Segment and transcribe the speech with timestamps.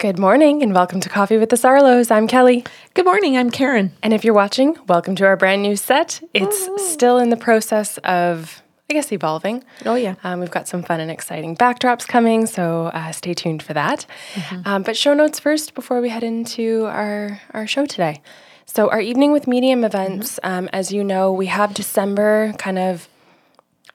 [0.00, 2.10] Good morning and welcome to Coffee with the Sarlos.
[2.10, 2.64] I'm Kelly.
[2.94, 3.92] Good morning, I'm Karen.
[4.02, 6.22] And if you're watching, welcome to our brand new set.
[6.32, 9.62] It's still in the process of, I guess, evolving.
[9.84, 10.14] Oh, yeah.
[10.24, 14.06] Um, we've got some fun and exciting backdrops coming, so uh, stay tuned for that.
[14.64, 18.22] Um, but show notes first before we head into our, our show today.
[18.64, 23.06] So, our evening with medium events, um, as you know, we have December kind of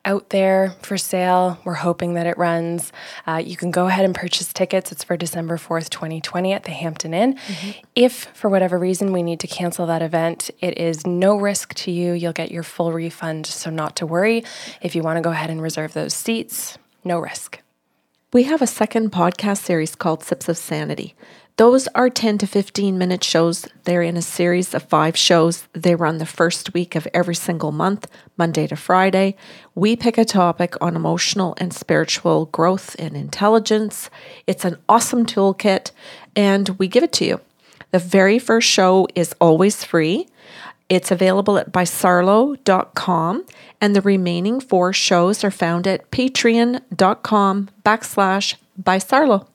[0.05, 1.59] out there for sale.
[1.65, 2.93] We're hoping that it runs.
[3.27, 4.91] Uh, you can go ahead and purchase tickets.
[4.91, 7.37] It's for December 4th, 2020 at the Hampton Inn.
[7.95, 11.91] If for whatever reason we need to cancel that event, it is no risk to
[11.91, 12.13] you.
[12.13, 14.43] You'll get your full refund, so not to worry.
[14.81, 17.61] If you want to go ahead and reserve those seats, no risk.
[18.33, 21.15] We have a second podcast series called Sips of Sanity.
[21.57, 23.65] Those are 10 to 15 minute shows.
[23.85, 25.69] They're in a series of five shows.
[25.71, 29.37] They run the first week of every single month, Monday to Friday.
[29.73, 34.09] We pick a topic on emotional and spiritual growth and intelligence.
[34.45, 35.91] It's an awesome toolkit,
[36.35, 37.39] and we give it to you.
[37.91, 40.27] The very first show is always free.
[40.89, 43.45] It's available at bysarlo.com,
[43.79, 49.47] and the remaining four shows are found at patreon.com backslash bysarlo.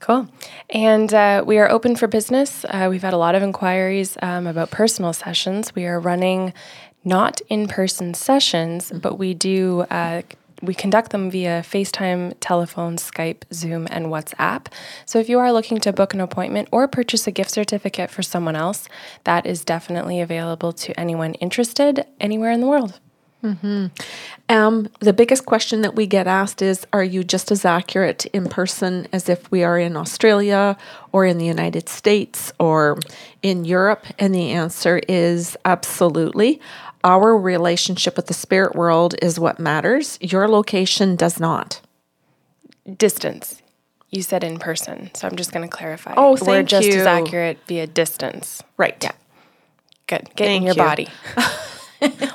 [0.00, 0.28] Cool.
[0.70, 2.64] And uh, we are open for business.
[2.68, 5.74] Uh, we've had a lot of inquiries um, about personal sessions.
[5.74, 6.52] We are running
[7.04, 9.80] not in person sessions, but we do.
[9.90, 10.22] Uh,
[10.60, 14.66] we conduct them via FaceTime, telephone, Skype, Zoom, and WhatsApp.
[15.06, 18.22] So if you are looking to book an appointment or purchase a gift certificate for
[18.22, 18.88] someone else,
[19.24, 22.98] that is definitely available to anyone interested anywhere in the world.
[23.42, 28.48] Um, the biggest question that we get asked is Are you just as accurate in
[28.48, 30.76] person as if we are in Australia
[31.12, 32.98] or in the United States or
[33.42, 34.04] in Europe?
[34.18, 36.60] And the answer is absolutely.
[37.04, 40.18] Our relationship with the spirit world is what matters.
[40.20, 41.80] Your location does not.
[42.96, 43.62] Distance.
[44.10, 46.14] You said in person, so I'm just going to clarify.
[46.16, 48.62] Oh, thank We're thank just as accurate via distance.
[48.78, 48.96] Right.
[49.02, 49.12] Yeah.
[50.06, 50.30] Good.
[50.34, 50.82] Get in your you.
[50.82, 51.08] body.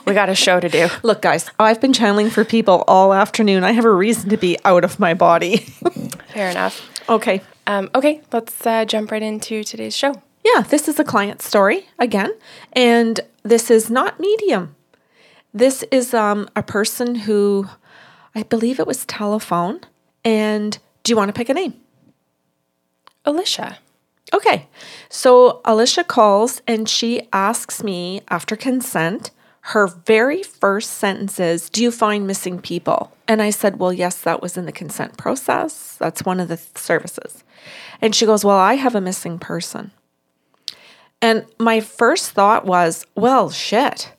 [0.05, 0.87] we got a show to do.
[1.03, 3.63] Look, guys, I've been channeling for people all afternoon.
[3.63, 5.57] I have a reason to be out of my body.
[6.33, 6.89] Fair enough.
[7.09, 7.41] okay.
[7.65, 10.21] Um, okay, let's uh, jump right into today's show.
[10.43, 12.33] Yeah, this is a client story again,
[12.73, 14.75] and this is not medium.
[15.53, 17.69] This is um, a person who,
[18.35, 19.81] I believe it was telephone.
[20.25, 21.75] And do you want to pick a name?
[23.25, 23.77] Alicia.
[24.33, 24.67] Okay,
[25.09, 29.29] so Alicia calls and she asks me after consent.
[29.67, 33.15] Her very first sentence is, Do you find missing people?
[33.29, 35.95] And I said, Well, yes, that was in the consent process.
[35.97, 37.45] That's one of the th- services.
[38.01, 39.91] And she goes, Well, I have a missing person.
[41.21, 44.11] And my first thought was, Well, shit.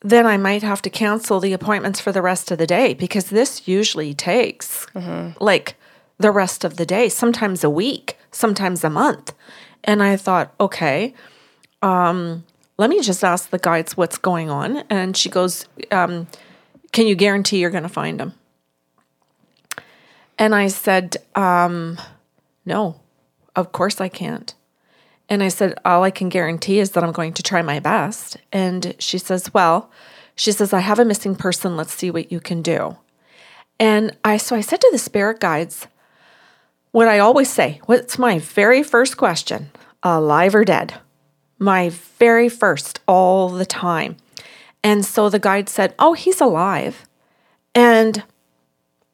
[0.00, 3.26] Then I might have to cancel the appointments for the rest of the day because
[3.26, 4.86] this usually takes
[5.40, 5.76] like
[6.18, 9.32] the rest of the day, sometimes a week, sometimes a month.
[9.84, 11.14] And I thought, okay,
[11.80, 12.44] um,
[12.78, 14.78] let me just ask the guides what's going on.
[14.90, 16.26] And she goes, um,
[16.92, 18.34] Can you guarantee you're going to find him?
[20.38, 21.98] And I said, um,
[22.64, 23.00] No,
[23.54, 24.54] of course I can't.
[25.28, 28.36] And I said, All I can guarantee is that I'm going to try my best.
[28.52, 29.90] And she says, Well,
[30.34, 31.76] she says, I have a missing person.
[31.76, 32.96] Let's see what you can do.
[33.78, 35.86] And I, so I said to the spirit guides,
[36.92, 39.70] what I always say, what's my very first question?
[40.02, 40.94] Alive or dead?
[41.58, 44.16] My very first, all the time.
[44.82, 47.06] And so the guide said, Oh, he's alive.
[47.74, 48.22] And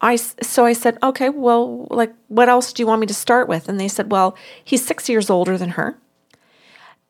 [0.01, 3.49] I so I said, Okay, well, like, what else do you want me to start
[3.49, 3.69] with?
[3.69, 5.97] And they said, Well, he's six years older than her.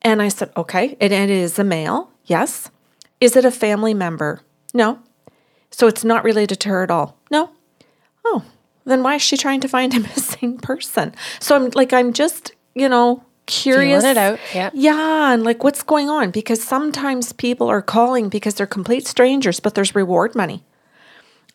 [0.01, 2.11] And I said, Okay, and it is a male.
[2.25, 2.69] Yes.
[3.19, 4.41] Is it a family member?
[4.73, 4.99] No.
[5.71, 7.17] So it's not related to her at all?
[7.31, 7.49] No.
[8.23, 8.43] Oh,
[8.85, 11.15] then why is she trying to find a missing person?
[11.39, 14.03] So I'm like, I'm just, you know, curious.
[14.03, 14.69] it out, yeah.
[14.73, 15.33] Yeah.
[15.33, 16.31] And like, what's going on?
[16.31, 20.63] Because sometimes people are calling because they're complete strangers, but there's reward money.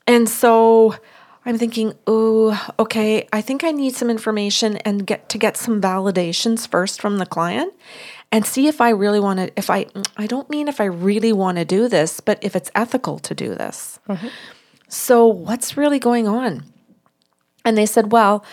[0.06, 0.96] And so
[1.44, 5.81] I'm thinking, oh, okay, I think I need some information and get to get some
[5.81, 7.73] validations first from the client
[8.31, 9.87] and see if I really want to if I
[10.17, 13.35] I don't mean if I really want to do this, but if it's ethical to
[13.35, 13.99] do this.
[14.08, 14.29] Mm-hmm.
[14.88, 16.64] So what's really going on?
[17.64, 18.44] And they said, "Well,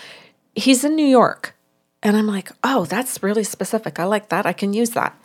[0.55, 1.54] he's in New York."
[2.05, 3.99] And I'm like, "Oh, that's really specific.
[3.99, 4.45] I like that.
[4.45, 5.17] I can use that."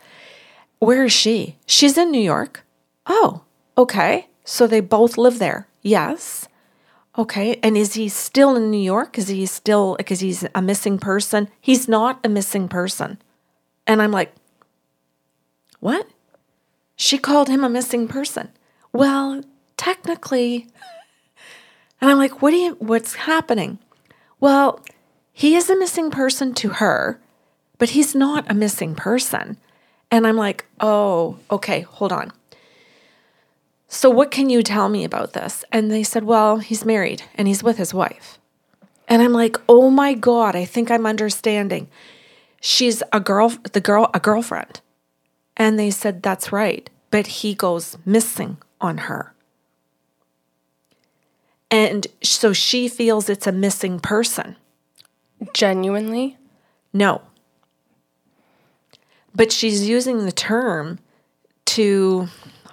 [0.79, 1.57] Where is she?
[1.67, 2.65] She's in New York.
[3.05, 3.43] Oh,
[3.77, 4.27] okay.
[4.43, 5.67] So they both live there.
[5.83, 6.47] Yes.
[7.19, 7.59] Okay.
[7.61, 9.19] And is he still in New York?
[9.19, 11.49] Is he still because he's a missing person?
[11.61, 13.21] He's not a missing person.
[13.85, 14.33] And I'm like,
[15.79, 16.07] what?
[16.95, 18.49] She called him a missing person.
[18.91, 19.43] Well,
[19.77, 20.67] technically.
[22.03, 23.77] And I'm like, what do you what's happening?
[24.39, 24.83] Well,
[25.33, 27.19] he is a missing person to her,
[27.77, 29.57] but he's not a missing person.
[30.09, 32.31] And I'm like, oh, okay, hold on.
[33.87, 35.65] So, what can you tell me about this?
[35.71, 38.39] And they said, well, he's married and he's with his wife.
[39.07, 41.89] And I'm like, oh my God, I think I'm understanding.
[42.61, 44.79] She's a girl, the girl, a girlfriend.
[45.57, 46.89] And they said, that's right.
[47.09, 49.33] But he goes missing on her.
[51.69, 54.55] And so she feels it's a missing person.
[55.53, 56.37] Genuinely?
[56.93, 57.21] No.
[59.33, 60.99] But she's using the term
[61.67, 62.27] to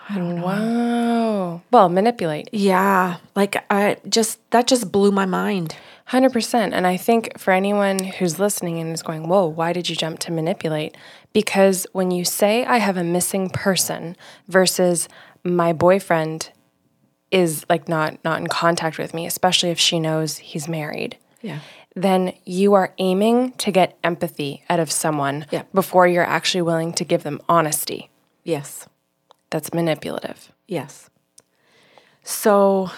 [0.09, 0.45] I don't know.
[0.45, 1.63] Wow.
[1.71, 2.49] Well, manipulate.
[2.53, 5.77] yeah, like I just that just blew my mind.
[6.11, 6.71] 100%.
[6.73, 10.19] And I think for anyone who's listening and is going, whoa, why did you jump
[10.21, 10.97] to manipulate?
[11.35, 14.17] Because when you say, I have a missing person
[14.49, 15.07] versus
[15.45, 16.51] my boyfriend
[17.31, 21.59] is like not not in contact with me especially if she knows he's married Yeah.
[22.03, 25.63] Then you are aiming to get empathy out of someone Yeah.
[25.75, 28.11] before you're actually willing to give them honesty
[28.45, 28.87] Yes.
[29.51, 31.09] that's manipulative Yes.
[32.23, 32.91] So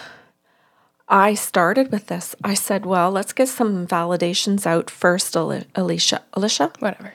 [1.09, 2.35] I started with this.
[2.43, 6.23] I said, well, let's get some validations out first, Ali- Alicia.
[6.35, 6.73] Alicia?
[6.81, 7.15] whatever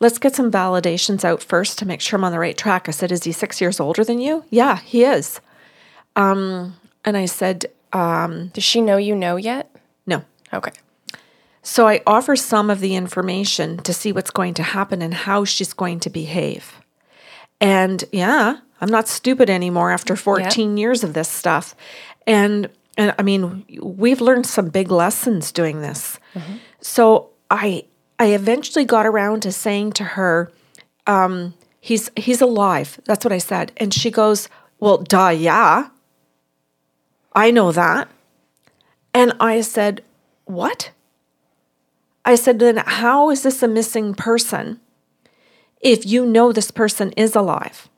[0.00, 2.88] Let's get some validations out first to make sure I'm on the right track.
[2.88, 4.44] I said, is he six years older than you?
[4.50, 5.40] Yeah, he is.
[6.14, 9.70] Um, and I said, does she know you know yet
[10.06, 10.22] no.
[10.52, 10.70] okay
[11.68, 15.44] So I offer some of the information to see what's going to happen and how
[15.44, 16.80] she's going to behave.
[17.60, 21.74] And yeah, I'm not stupid anymore after 14 years of this stuff.
[22.26, 26.18] And and I mean, we've learned some big lessons doing this.
[26.80, 27.84] So I
[28.18, 30.50] I eventually got around to saying to her,
[31.06, 32.98] um, he's he's alive.
[33.04, 33.72] That's what I said.
[33.76, 34.48] And she goes,
[34.80, 35.90] Well, duh, yeah.
[37.34, 38.08] I know that.
[39.12, 40.02] And I said,
[40.46, 40.92] What?
[42.28, 44.80] I said, then how is this a missing person
[45.80, 47.88] if you know this person is alive?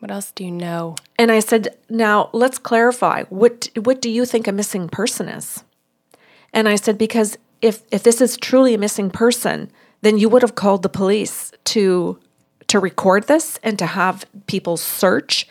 [0.00, 3.24] what else do you know And I said, now let's clarify.
[3.30, 5.64] What what do you think a missing person is?
[6.52, 9.70] And I said, because if if this is truly a missing person,
[10.02, 12.18] then you would have called the police to
[12.66, 15.48] to record this and to have people search.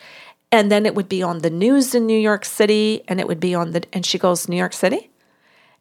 [0.52, 3.40] And then it would be on the news in New York City and it would
[3.40, 5.10] be on the and she goes, New York City?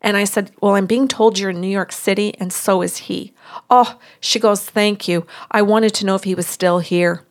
[0.05, 2.97] And I said, Well, I'm being told you're in New York City, and so is
[2.97, 3.33] he.
[3.69, 5.25] Oh, she goes, Thank you.
[5.51, 7.23] I wanted to know if he was still here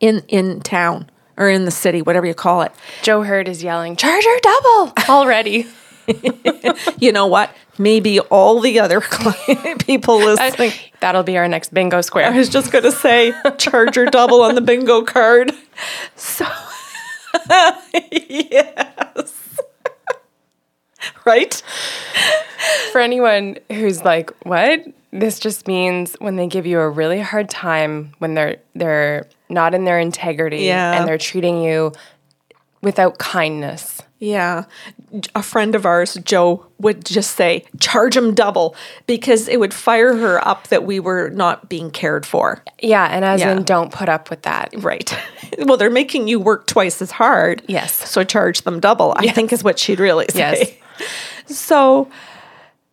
[0.00, 2.72] in in town or in the city, whatever you call it.
[3.02, 5.66] joe hurd is yelling charger double already
[6.98, 7.50] You know what?
[7.78, 9.00] Maybe all the other
[9.80, 10.72] people uh, listening.
[11.00, 14.54] that'll be our next bingo square I was just going to say charger double on
[14.54, 15.52] the bingo card.
[16.16, 16.46] So,
[18.20, 19.35] yes.
[21.26, 21.54] Right?
[22.92, 27.48] For anyone who's like, "What?" This just means when they give you a really hard
[27.50, 30.98] time, when they're they're not in their integrity Yeah.
[30.98, 31.92] and they're treating you
[32.82, 34.00] without kindness.
[34.18, 34.64] Yeah.
[35.34, 38.74] A friend of ours, Joe, would just say, charge him double
[39.06, 42.62] because it would fire her up that we were not being cared for.
[42.80, 43.52] Yeah, and as Yeah.
[43.52, 44.70] in don't put up with that.
[44.78, 45.14] Right.
[45.58, 47.62] well, they're making you work twice as hard.
[47.66, 47.92] Yes.
[48.10, 50.38] So charge them double, I think is what she'd really say.
[50.38, 50.72] Yes.
[51.46, 52.10] So,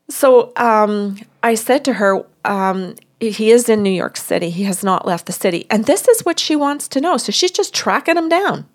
[0.10, 4.50] so um, I said to her, um, he is in New York City.
[4.50, 5.66] He has not left the city.
[5.70, 7.18] And this is what she wants to know.
[7.18, 8.66] So she's just tracking him down.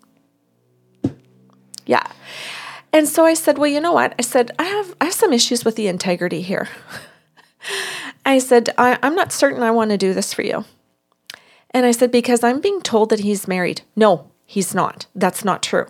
[1.85, 2.05] Yeah.
[2.91, 4.15] And so I said, well, you know what?
[4.17, 6.67] I said, I have, I have some issues with the integrity here.
[8.25, 10.65] I said, I, I'm not certain I want to do this for you.
[11.71, 13.81] And I said, because I'm being told that he's married.
[13.95, 15.05] No, he's not.
[15.13, 15.87] That's not true.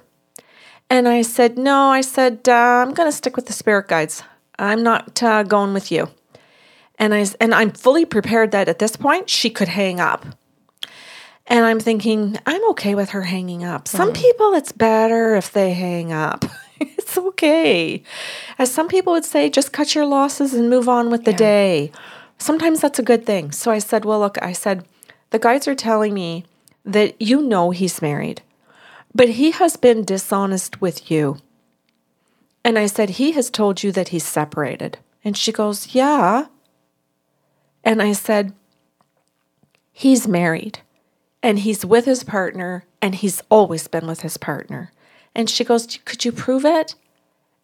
[0.89, 4.23] And I said, no, I said, uh, I'm going to stick with the spirit guides.
[4.57, 6.09] I'm not uh, going with you.
[6.97, 10.25] And I and I'm fully prepared that at this point she could hang up.
[11.47, 13.87] And I'm thinking, I'm okay with her hanging up.
[13.87, 16.45] Some people, it's better if they hang up.
[16.79, 18.03] it's okay.
[18.59, 21.91] As some people would say, just cut your losses and move on with the day.
[22.37, 23.51] Sometimes that's a good thing.
[23.51, 24.85] So I said, well, look, I said,
[25.31, 26.45] the guides are telling me
[26.85, 28.43] that you know he's married,
[29.13, 31.37] but he has been dishonest with you.
[32.63, 34.99] And I said, he has told you that he's separated.
[35.23, 36.45] And she goes, yeah.
[37.83, 38.53] And I said,
[39.91, 40.79] he's married
[41.41, 44.91] and he's with his partner and he's always been with his partner.
[45.35, 46.95] And she goes, Could you prove it?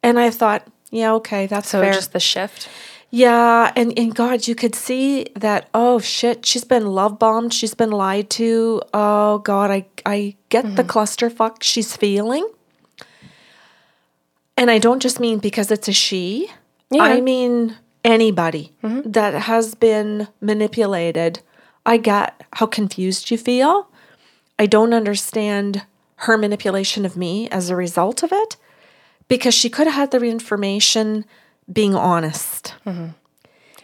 [0.02, 1.94] And I thought, Yeah, okay, that's So fair.
[1.94, 2.70] just the shift.
[3.16, 7.74] Yeah, and, and God, you could see that, oh shit, she's been love bombed, she's
[7.74, 8.82] been lied to.
[8.94, 12.46] Oh God, I, I get the clusterfuck she's feeling.
[14.58, 16.50] And I don't just mean because it's a she.
[16.92, 17.04] Yeah.
[17.04, 19.12] I mean, anybody Mm-hmm.
[19.12, 21.40] that has been manipulated.
[21.86, 23.88] I get how confused you feel.
[24.60, 25.86] I don't understand
[26.18, 28.58] her manipulation of me as a result of it
[29.30, 31.24] because she could have had the information
[31.72, 32.74] being honest.
[32.86, 33.08] Mm-hmm.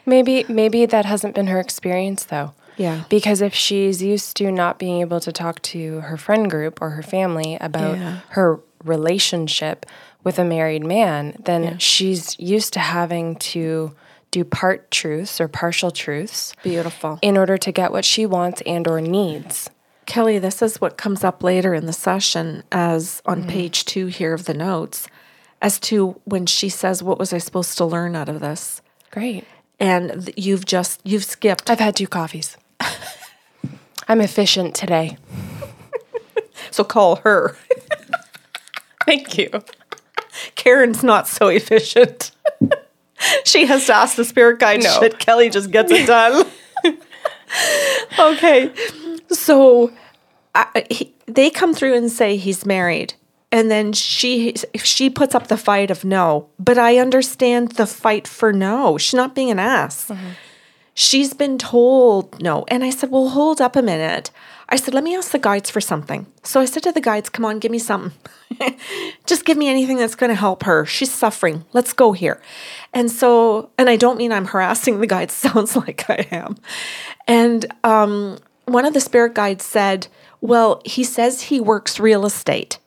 [0.06, 2.54] Maybe maybe that hasn't been her experience though.
[2.78, 3.04] Yeah.
[3.10, 6.92] Because if she's used to not being able to talk to her friend group or
[6.92, 8.20] her family about Yeah.
[8.30, 9.86] her relationship
[10.24, 13.94] with a married man, then she's used to having to
[14.32, 17.20] do part truths or partial truths Beautiful.
[17.22, 19.70] in order to get what she wants and or needs.
[20.06, 23.50] Kelly, this is what comes up later in the session as on mm-hmm.
[23.50, 25.08] page two here of the notes
[25.62, 28.82] as to when she says, What was I supposed to learn out of this?
[29.12, 29.46] Great.
[29.80, 31.70] And you've just, you've skipped.
[31.70, 32.58] I've had two coffees.
[34.08, 35.18] I'm efficient today.
[36.70, 37.58] So call her.
[39.06, 39.50] Thank you.
[40.56, 42.32] Karen's not so efficient.
[43.44, 45.00] she has to ask the spirit guide No.
[45.02, 45.20] shit.
[45.20, 46.46] Kelly just gets it done.
[48.20, 48.72] okay.
[49.32, 49.92] So
[50.56, 53.16] I, he, they come through and say he's married.
[53.52, 58.28] And then she she puts up the fight of no, but I understand the fight
[58.28, 58.98] for no.
[58.98, 60.10] She's not being an ass.
[60.94, 62.66] She's been told no.
[62.68, 64.32] And I said, Well, hold up a minute.
[64.70, 66.28] I said, Let me ask the guides for something.
[66.44, 68.14] So I said to the guides, Come on, give me something.
[69.26, 70.86] Just give me anything that's going to help her.
[70.86, 71.66] She's suffering.
[71.74, 72.42] Let's go here.
[72.94, 76.58] And so, and I don't mean I'm harassing the guides, sounds like I am.
[77.28, 80.08] And um, one of the spirit guides said,
[80.42, 82.80] Well, he says he works real estate.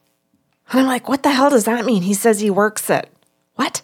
[0.71, 2.03] And I'm like, What the hell does that mean?
[2.03, 3.11] He says he works it.
[3.57, 3.83] What?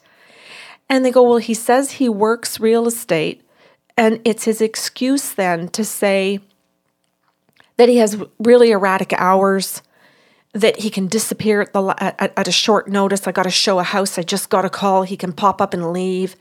[0.89, 3.43] And they go, Well, he says he works real estate.
[3.97, 6.41] And it's his excuse then to say
[7.77, 9.83] that he has really erratic hours,
[10.53, 13.27] that he can disappear at, the, at, at a short notice.
[13.27, 14.19] I got to show a house.
[14.19, 15.03] I just got a call.
[15.03, 16.37] He can pop up and leave.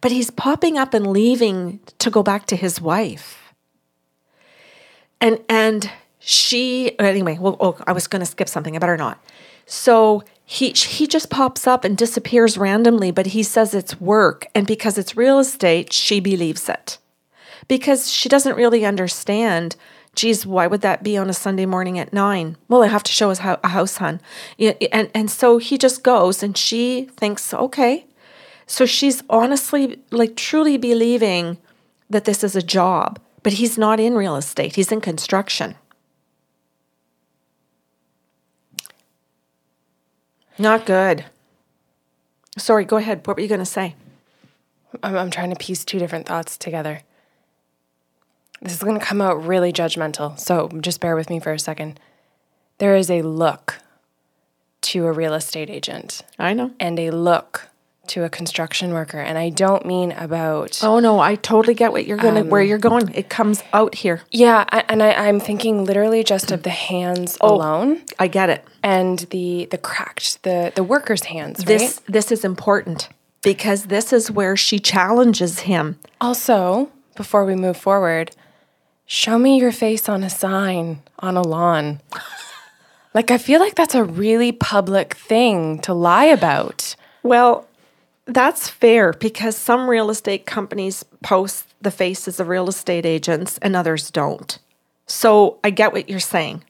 [0.00, 3.52] But he's popping up and leaving to go back to his wife.
[5.20, 8.76] And, and she, anyway, well, oh, I was going to skip something.
[8.76, 9.22] I better not.
[9.66, 14.66] So he he just pops up and disappears randomly, but he says it's work, and
[14.66, 16.98] because it's real estate, she believes it.
[17.66, 19.76] Because she doesn't really understand.
[20.14, 22.56] Geez, why would that be on a Sunday morning at nine?
[22.68, 24.20] Well, I have to show us a house, hun.
[24.58, 28.06] And and so he just goes, and she thinks, okay.
[28.66, 31.58] So she's honestly, like, truly believing
[32.08, 34.76] that this is a job, but he's not in real estate.
[34.76, 35.74] He's in construction.
[40.58, 41.24] Not good.
[42.56, 43.26] Sorry, go ahead.
[43.26, 43.96] What were you going to say?
[45.02, 47.02] I'm, I'm trying to piece two different thoughts together.
[48.62, 51.58] This is going to come out really judgmental, so just bear with me for a
[51.58, 51.98] second.
[52.78, 53.80] There is a look
[54.82, 56.72] to a real estate agent I know.
[56.78, 57.68] and a look
[58.08, 62.06] to a construction worker, and I don't mean about Oh no, I totally get what
[62.06, 63.12] you're going to um, where you're going.
[63.14, 64.22] It comes out here.
[64.30, 68.50] yeah, I, and I, I'm thinking literally just of the hands oh, alone I get
[68.50, 68.64] it.
[68.82, 71.60] and the the cracked the the worker's hands.
[71.60, 71.66] Right.
[71.66, 73.08] This this is important
[73.42, 75.98] because this is where she challenges him.
[76.20, 78.34] Also, before we move forward,
[79.06, 82.00] show me your face on a sign on a lawn.
[83.14, 86.96] like, I feel like that's a really public thing to lie about.
[87.22, 87.68] Well,
[88.26, 93.76] that's fair because some real estate companies post the faces of real estate agents and
[93.76, 94.58] others don't.
[95.06, 96.64] So I get what you're saying.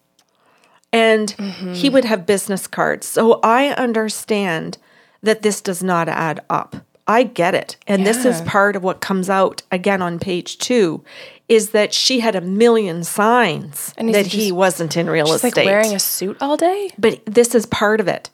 [0.93, 1.73] And mm-hmm.
[1.73, 3.07] he would have business cards.
[3.07, 4.79] So I understand
[5.23, 6.77] that this does not add up.
[7.07, 7.77] I get it.
[7.87, 11.05] And this is part of what comes out again on page two
[11.49, 15.37] is that she had a million signs And that he just- wasn't in real She's
[15.37, 16.91] estate like wearing a suit all day.
[16.99, 18.31] but this is part of it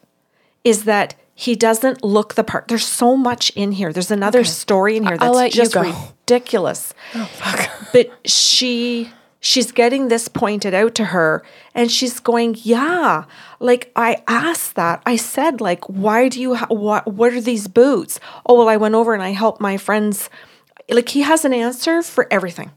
[0.63, 2.69] is that he doesn't look the part.
[2.69, 3.95] There's so much in here.
[3.95, 6.93] There's another story in here that's I'll let you just ridiculous.
[7.15, 11.43] Oh, but she she's getting this pointed out to her
[11.75, 13.25] and she's going yeah
[13.59, 15.03] like i asked that.
[15.07, 18.21] I said like why do you ha- what what are these boots?
[18.45, 20.29] Oh well i went over and i helped my friends.
[20.91, 22.73] Like he has an answer for everything.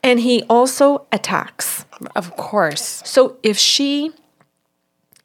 [0.00, 1.86] And he also attacks.
[2.14, 3.02] Of course.
[3.04, 4.12] so if she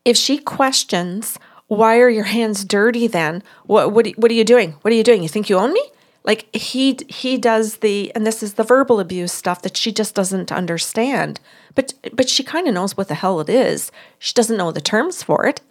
[0.03, 1.37] if she questions
[1.69, 3.41] why are your hands dirty then?
[3.65, 4.73] What what, what are you doing?
[4.81, 5.23] What are you doing?
[5.23, 5.83] You think you own me?
[6.23, 10.15] Like he he does the and this is the verbal abuse stuff that she just
[10.15, 11.39] doesn't understand.
[11.75, 13.91] But but she kind of knows what the hell it is.
[14.17, 15.61] She doesn't know the terms for it.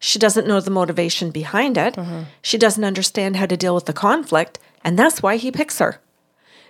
[0.00, 1.94] She doesn't know the motivation behind it.
[1.94, 2.24] Mm-hmm.
[2.42, 6.00] She doesn't understand how to deal with the conflict and that's why he picks her.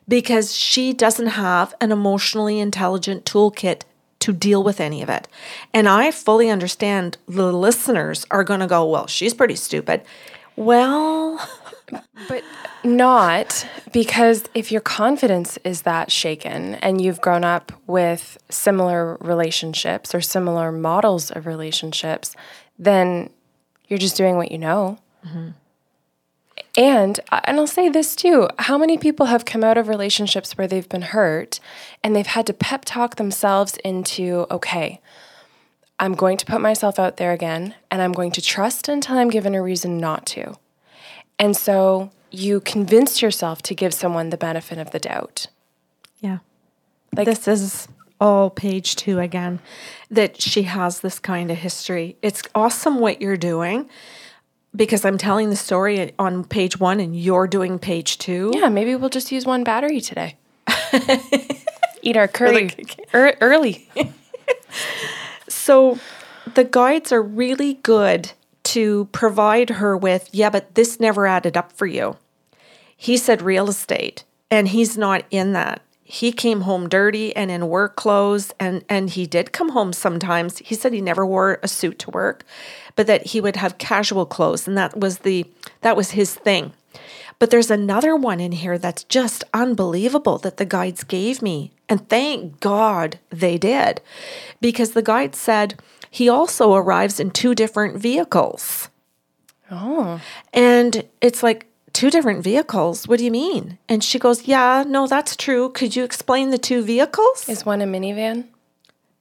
[0.07, 3.83] Because she doesn't have an emotionally intelligent toolkit
[4.21, 5.29] to deal with any of it.
[5.75, 10.03] And I fully understand the listeners are going to go, well, she's pretty stupid.
[10.57, 11.39] Well,
[12.29, 12.43] But
[12.83, 20.15] not because if your confidence is that shaken and you've grown up with similar relationships
[20.15, 22.35] or similar models of relationships,
[22.79, 23.31] then
[23.89, 24.99] you're just doing what you know.
[25.27, 25.51] Mm-hmm.
[26.77, 30.59] And uh, and I'll say this too, how many people have come out of relationships
[30.59, 31.59] where they've been hurt
[32.05, 35.01] and they've had to pep talk themselves into okay,
[35.99, 39.31] I'm going to put myself out there again and I'm going to trust until I'm
[39.31, 40.57] given a reason not to.
[41.39, 45.47] And so you convince yourself to give someone the benefit of the doubt.
[46.21, 46.39] Yeah.
[47.15, 47.89] Like- this is
[48.21, 49.61] all page two again,
[50.11, 52.17] that she has this kind of history.
[52.23, 53.89] It's awesome what you're doing
[54.77, 58.53] because I'm telling the story on page one and you're doing page two.
[58.55, 60.37] Yeah, maybe we'll just use one battery today.
[62.03, 62.71] Eat our curry
[63.13, 63.89] ear- early.
[65.49, 65.99] So
[66.55, 68.33] the guides are really good
[68.65, 72.17] to provide her with, yeah, but this never added up for you.
[72.97, 75.83] He said real estate, and he's not in that.
[76.05, 80.59] He came home dirty and in work clothes, and, and he did come home sometimes.
[80.59, 82.45] He said he never wore a suit to work,
[82.97, 85.47] but that he would have casual clothes, and that was the
[85.83, 86.73] that was his thing.
[87.39, 91.71] But there's another one in here that's just unbelievable that the guides gave me.
[91.89, 94.01] And thank God they did.
[94.61, 95.79] Because the guide said
[96.11, 98.89] he also arrives in two different vehicles.
[99.71, 100.21] Oh.
[100.55, 103.09] And it's like, two different vehicles?
[103.09, 103.79] What do you mean?
[103.89, 105.71] And she goes, Yeah, no, that's true.
[105.71, 107.49] Could you explain the two vehicles?
[107.49, 108.47] Is one a minivan?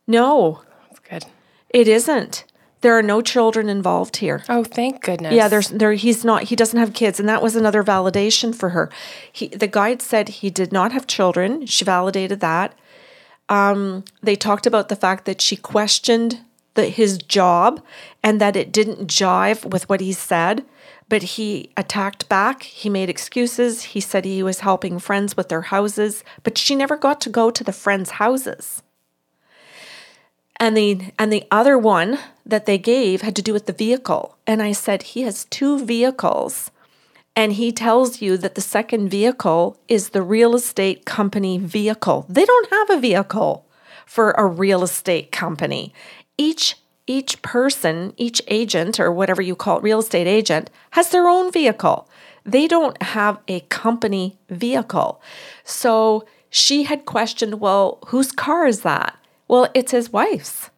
[0.08, 1.26] no, That's good.
[1.70, 2.44] it isn't.
[2.82, 4.44] There are no children involved here.
[4.48, 5.34] Oh, thank goodness.
[5.34, 8.70] Yeah, there's there he's not he doesn't have kids and that was another validation for
[8.70, 8.92] her.
[9.32, 11.66] He the guide said he did not have children.
[11.66, 12.78] She validated that.
[13.50, 16.42] Um they talked about the fact that she questioned
[16.76, 17.82] the his job
[18.22, 20.64] and that it didn't jive with what he said,
[21.10, 22.64] but he attacked back.
[22.64, 23.82] He made excuses.
[23.84, 27.50] He said he was helping friends with their houses, but she never got to go
[27.50, 28.84] to the friends' houses.
[30.58, 34.38] And the and the other one that they gave had to do with the vehicle.
[34.48, 36.72] And I said he has two vehicles.
[37.36, 42.26] And he tells you that the second vehicle is the real estate company vehicle.
[42.30, 43.66] They don't have a vehicle
[44.06, 45.94] for a real estate company.
[46.38, 51.28] Each each person, each agent or whatever you call it, real estate agent has their
[51.28, 52.10] own vehicle.
[52.46, 55.22] They don't have a company vehicle.
[55.64, 59.20] So she had questioned, well, whose car is that?
[59.48, 60.70] Well, it's his wife's.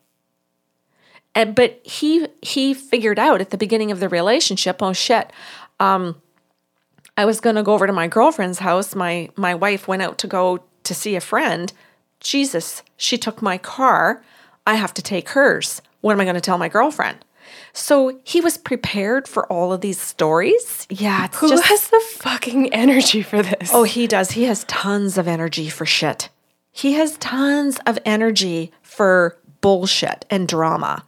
[1.35, 5.31] And but he he figured out at the beginning of the relationship, oh shit,
[5.79, 6.19] um,
[7.15, 8.95] I was gonna go over to my girlfriend's house.
[8.95, 11.71] My my wife went out to go to see a friend.
[12.19, 14.23] Jesus, she took my car.
[14.65, 15.81] I have to take hers.
[16.01, 17.23] What am I gonna tell my girlfriend?
[17.71, 20.87] So he was prepared for all of these stories.
[20.89, 23.71] Yeah, it's Who just has the fucking energy for this?
[23.71, 24.31] Oh, he does.
[24.31, 26.29] He has tons of energy for shit.
[26.77, 31.03] He has tons of energy for bullshit and drama.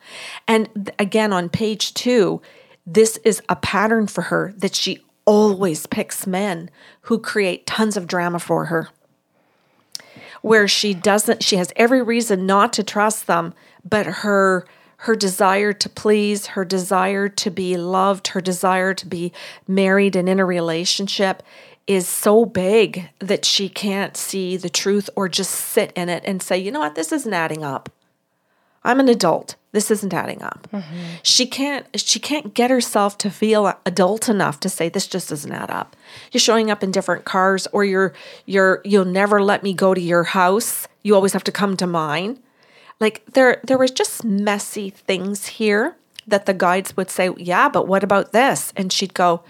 [0.48, 2.42] And again, on page two,
[2.88, 8.08] this is a pattern for her that she always picks men who create tons of
[8.08, 8.90] drama for her.
[10.42, 13.54] Where she doesn't, she has every reason not to trust them,
[13.88, 14.66] but her
[15.04, 19.32] her desire to please, her desire to be loved, her desire to be
[19.66, 21.42] married and in a relationship
[21.90, 26.40] is so big that she can't see the truth or just sit in it and
[26.40, 27.90] say, you know what, this isn't adding up.
[28.84, 29.56] I'm an adult.
[29.72, 30.68] This isn't adding up.
[30.72, 30.98] Mm-hmm.
[31.24, 35.52] She can't she can't get herself to feel adult enough to say this just doesn't
[35.52, 35.96] add up.
[36.32, 38.14] You're showing up in different cars or you're
[38.46, 40.88] you're you'll never let me go to your house.
[41.04, 42.40] You always have to come to mine.
[43.00, 45.98] Like there there was just messy things here
[46.28, 49.44] that the guides would say, "Yeah, but what about this?" And she'd go,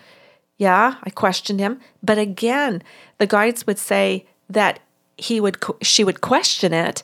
[0.60, 2.84] yeah, I questioned him, but again,
[3.18, 4.80] the guides would say that
[5.18, 7.02] he would she would question it,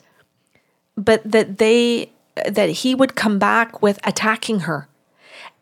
[0.96, 2.12] but that they
[2.46, 4.88] that he would come back with attacking her.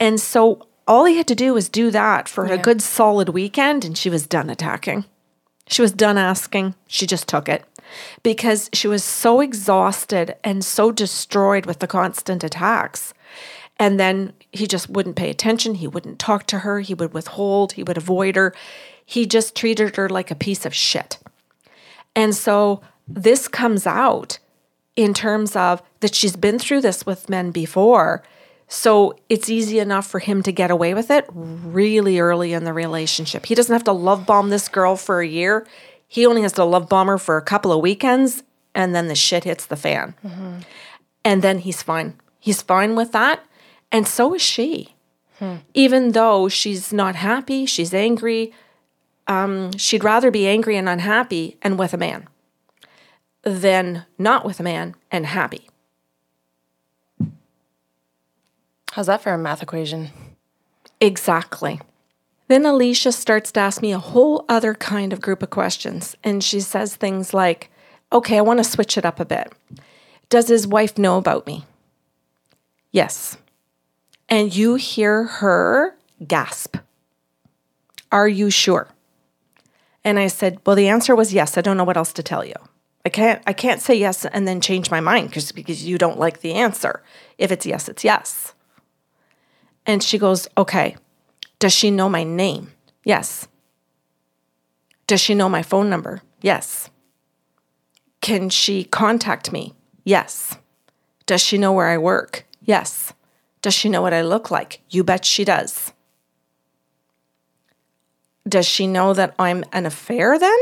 [0.01, 3.85] And so all he had to do was do that for a good solid weekend
[3.85, 5.05] and she was done attacking.
[5.69, 6.75] She was done asking.
[6.89, 7.65] She just took it
[8.23, 13.15] because she was so exhausted and so destroyed with the constant attacks.
[13.79, 15.75] And then he just wouldn't pay attention.
[15.75, 16.81] He wouldn't talk to her.
[16.81, 17.73] He would withhold.
[17.73, 18.55] He would avoid her.
[19.05, 21.19] He just treated her like a piece of shit.
[22.15, 24.39] And so this comes out
[24.97, 28.23] in terms of that she's been through this with men before.
[28.69, 32.73] So it's easy enough for him to get away with it really early in the
[32.73, 33.47] relationship.
[33.47, 35.67] He doesn't have to love bomb this girl for a year.
[36.07, 39.15] He only has to love bomb her for a couple of weekends and then the
[39.15, 40.15] shit hits the fan.
[40.25, 40.59] Mm-hmm.
[41.25, 42.15] And then he's fine.
[42.39, 43.45] He's fine with that.
[43.95, 44.95] And so is she.
[45.73, 48.53] Even though she's not happy, she's angry,
[49.27, 52.27] um, she'd rather be angry and unhappy and with a man
[53.43, 55.69] than not with a man and happy.
[58.93, 60.11] How's that for a math equation?
[61.01, 61.81] Exactly.
[62.49, 66.17] Then Alicia starts to ask me a whole other kind of group of questions.
[66.25, 67.71] And she says things like,
[68.13, 69.53] okay, I want to switch it up a bit.
[70.31, 71.65] Does his wife know about me?
[72.91, 73.37] Yes.
[74.35, 75.95] And you hear her
[76.27, 76.79] gasp.
[78.11, 78.89] Are you sure?
[80.03, 81.57] And I said, well, the answer was yes.
[81.57, 82.57] I don't know what else to tell you.
[83.07, 86.19] I can't I can't say yes and then change my mind because because you don't
[86.19, 87.01] like the answer.
[87.39, 88.55] If it's yes, it's yes.
[89.87, 90.97] And she goes, "Okay.
[91.61, 92.73] Does she know my name?"
[93.05, 93.47] Yes.
[95.07, 96.23] Does she know my phone number?
[96.41, 96.91] Yes.
[98.21, 99.75] Can she contact me?
[100.03, 100.59] Yes.
[101.25, 102.47] Does she know where I work?
[102.61, 103.13] Yes.
[103.65, 104.83] Does she know what I look like?
[104.91, 105.95] You bet she does.
[108.47, 110.59] Does she know that I'm an affair then?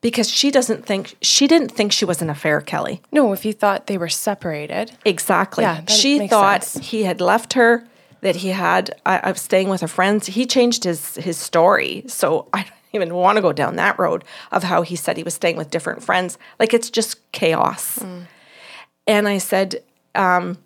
[0.00, 3.02] Because she doesn't think she didn't think she was an affair, Kelly.
[3.12, 4.92] No, if you thought they were separated.
[5.04, 5.62] Exactly.
[5.62, 6.86] Yeah, she thought sense.
[6.86, 7.86] he had left her,
[8.22, 10.24] that he had I, was staying with a friend.
[10.24, 12.04] He changed his his story.
[12.06, 15.22] So I don't even want to go down that road of how he said he
[15.22, 16.38] was staying with different friends.
[16.58, 18.02] Like it's just chaos.
[19.06, 19.82] And I said,
[20.14, 20.56] um,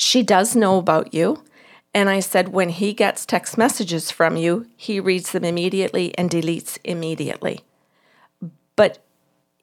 [0.00, 1.44] she does know about you.
[1.92, 6.30] And I said, when he gets text messages from you, he reads them immediately and
[6.30, 7.60] deletes immediately.
[8.76, 9.04] But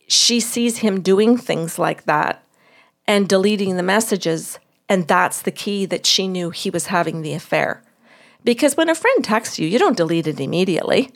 [0.08, 2.44] she sees him doing things like that
[3.08, 4.60] and deleting the messages.
[4.88, 7.82] And that's the key that she knew he was having the affair.
[8.44, 11.10] Because when a friend texts you, you don't delete it immediately.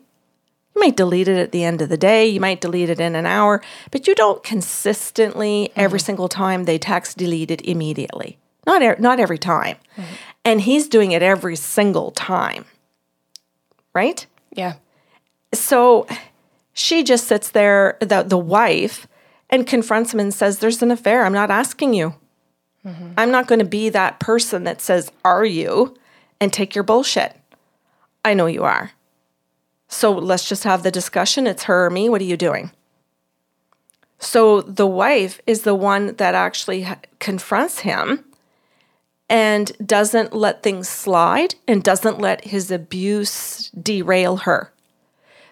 [0.74, 3.14] You might delete it at the end of the day, you might delete it in
[3.14, 6.06] an hour, but you don't consistently every mm-hmm.
[6.06, 8.40] single time they text delete it immediately.
[8.66, 9.78] Not e- not every time.
[9.96, 10.14] Mm-hmm.
[10.46, 12.66] And he's doing it every single time.
[13.94, 14.26] Right?
[14.52, 14.76] Yeah.
[15.54, 16.08] So
[16.74, 19.08] she just sits there, the, the wife,
[19.50, 21.26] and confronts him and says, There's an affair.
[21.26, 22.16] I'm not asking you.
[22.86, 23.14] Mm-hmm.
[23.18, 25.96] I'm not going to be that person that says, Are you?
[26.42, 27.38] and take your bullshit.
[28.26, 28.92] I know you are.
[29.88, 31.46] So let's just have the discussion.
[31.48, 32.10] It's her or me.
[32.10, 32.72] What are you doing?
[34.18, 36.88] So the wife is the one that actually
[37.20, 38.26] confronts him
[39.32, 44.74] and doesn't let things slide and doesn't let his abuse derail her.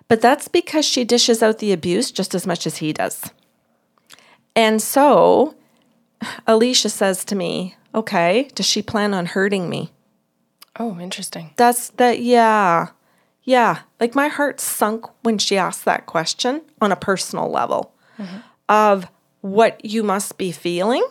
[0.10, 3.32] But that's because she dishes out the abuse just as much as he does.
[4.54, 5.56] And so
[6.46, 9.92] Alicia says to me, Okay, does she plan on hurting me?
[10.78, 11.54] Oh, interesting.
[11.56, 12.89] That's that, yeah.
[13.44, 13.80] Yeah.
[14.00, 17.94] Like my heart sunk when she asked that question on a personal level
[18.68, 19.08] of
[19.42, 21.06] what you must be feeling.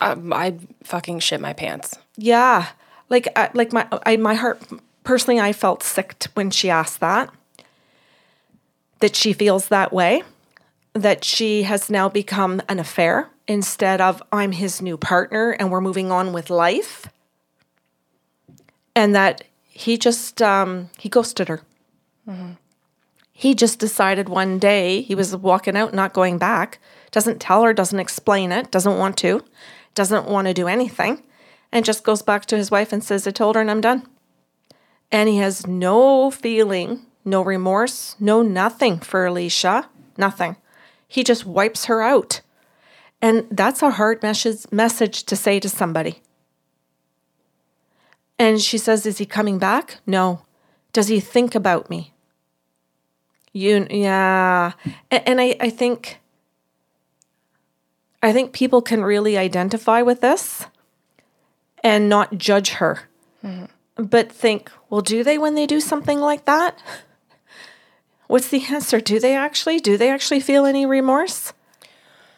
[0.00, 1.98] Um, I fucking shit my pants.
[2.16, 2.68] Yeah.
[3.08, 4.62] Like, I, like my, I, my heart,
[5.04, 7.30] personally, I felt sick when she asked that,
[9.00, 10.22] that she feels that way,
[10.92, 15.80] that she has now become an affair instead of I'm his new partner and we're
[15.80, 17.06] moving on with life.
[18.94, 21.62] And that he just, um, he ghosted her.
[23.32, 26.78] He just decided one day he was walking out, not going back,
[27.10, 29.42] doesn't tell her, doesn't explain it, doesn't want to,
[29.94, 31.22] doesn't want to do anything,
[31.72, 34.06] and just goes back to his wife and says, I told her and I'm done.
[35.12, 40.56] And he has no feeling, no remorse, no nothing for Alicia, nothing.
[41.06, 42.40] He just wipes her out.
[43.20, 46.22] And that's a hard message, to say to somebody.
[48.38, 49.98] And she says, Is he coming back?
[50.06, 50.42] No.
[50.92, 52.14] Does he think about me?
[53.52, 54.72] You, yeah.
[55.10, 56.19] And, and I, I think,
[58.22, 60.66] I think people can really identify with this
[61.82, 63.08] and not judge her,
[63.44, 64.04] mm-hmm.
[64.04, 66.78] but think, well, do they when they do something like that?
[68.26, 69.00] What's the answer?
[69.00, 69.80] Do they actually?
[69.80, 71.52] Do they actually feel any remorse?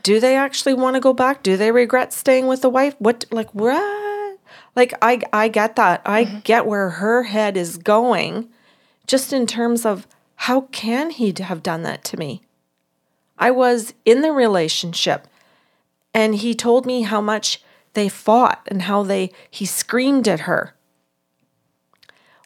[0.02, 1.42] Do they actually want to go back?
[1.42, 2.94] Do they regret staying with the wife?
[2.98, 4.38] What, like, what?
[4.74, 6.02] Like, I, I get that.
[6.04, 6.38] I mm-hmm.
[6.40, 8.48] get where her head is going,
[9.06, 12.42] just in terms of how can he have done that to me?
[13.38, 15.28] I was in the relationship
[16.14, 17.62] and he told me how much
[17.94, 20.74] they fought and how they he screamed at her.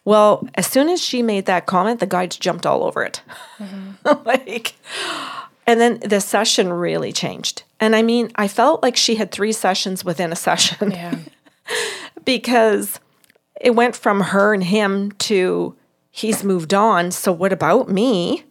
[0.05, 3.21] Well, as soon as she made that comment, the guides jumped all over it.
[4.25, 4.75] like
[5.65, 7.63] and then the session really changed.
[7.79, 11.19] And I mean, I felt like she had three sessions within a session Yeah.
[12.25, 12.99] because
[13.59, 15.75] it went from her and him to
[16.09, 17.11] he's moved on.
[17.11, 18.45] So what about me?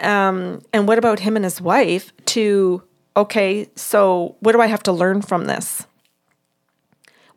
[0.00, 2.12] Um, and what about him and his wife?
[2.26, 2.82] To
[3.16, 5.86] okay, so what do I have to learn from this?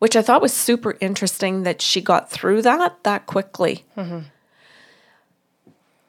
[0.00, 3.84] which I thought was super interesting that she got through that that quickly.
[3.96, 4.20] Mm-hmm.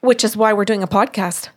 [0.00, 1.50] Which is why we're doing a podcast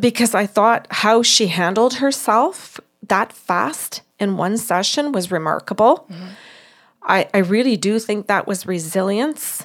[0.00, 6.06] because I thought how she handled herself that fast in one session was remarkable.
[6.10, 6.26] Mm-hmm.
[7.02, 9.64] I, I really do think that was resilience.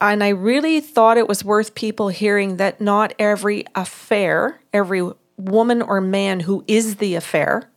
[0.00, 5.80] And I really thought it was worth people hearing that not every affair, every woman
[5.80, 7.70] or man who is the affair,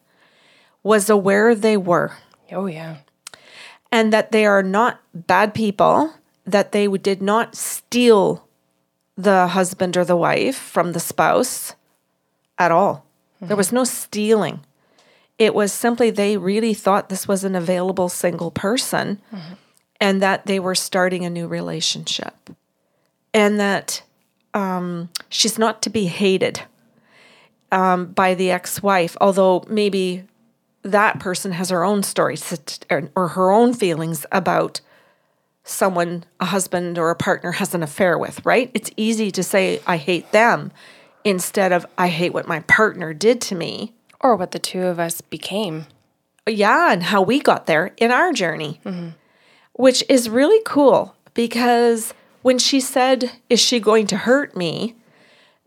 [0.83, 2.13] was aware they were
[2.51, 2.97] Oh, yeah.
[3.91, 6.13] and that they are not bad people,
[6.45, 8.47] that they did not steal
[9.15, 11.75] the husband or the wife from the spouse
[12.57, 13.05] at all.
[13.39, 14.59] There was no stealing.
[15.39, 19.19] It was simply they really thought this was an available single person
[19.99, 22.51] and that they were starting a new relationship.
[23.33, 24.03] And that
[24.53, 26.61] um, she's not to be hated
[27.71, 30.23] um, by the ex wife, although maybe
[30.83, 34.81] that person has her own stories to- or, or her own feelings about
[35.63, 38.71] someone a husband or a partner has an affair with, right?
[38.73, 40.71] It's easy to say, I hate them
[41.23, 43.93] instead of, I hate what my partner did to me.
[44.19, 45.85] Or what the two of us became.
[46.47, 48.79] Yeah, and how we got there in our journey,
[49.73, 54.95] which is really cool because when she said, Is she going to hurt me?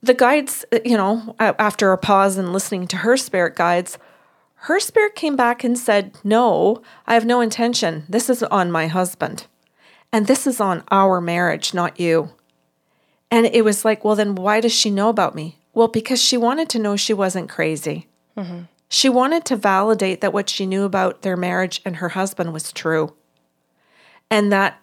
[0.05, 3.97] The guides, uh, you know, after a pause and listening to her spirit guides,
[4.57, 8.05] her spirit came back and said, No, I have no intention.
[8.07, 9.47] This is on my husband.
[10.13, 12.33] And this is on our marriage, not you.
[13.31, 15.59] And it was like, Well, then why does she know about me?
[15.73, 18.09] Well, because she wanted to know she wasn't crazy.
[18.91, 22.73] She wanted to validate that what she knew about their marriage and her husband was
[22.73, 23.15] true.
[24.31, 24.79] And that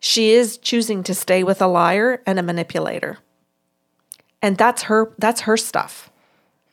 [0.00, 3.18] she is choosing to stay with a liar and a manipulator.
[4.42, 6.10] And that's her that's her stuff.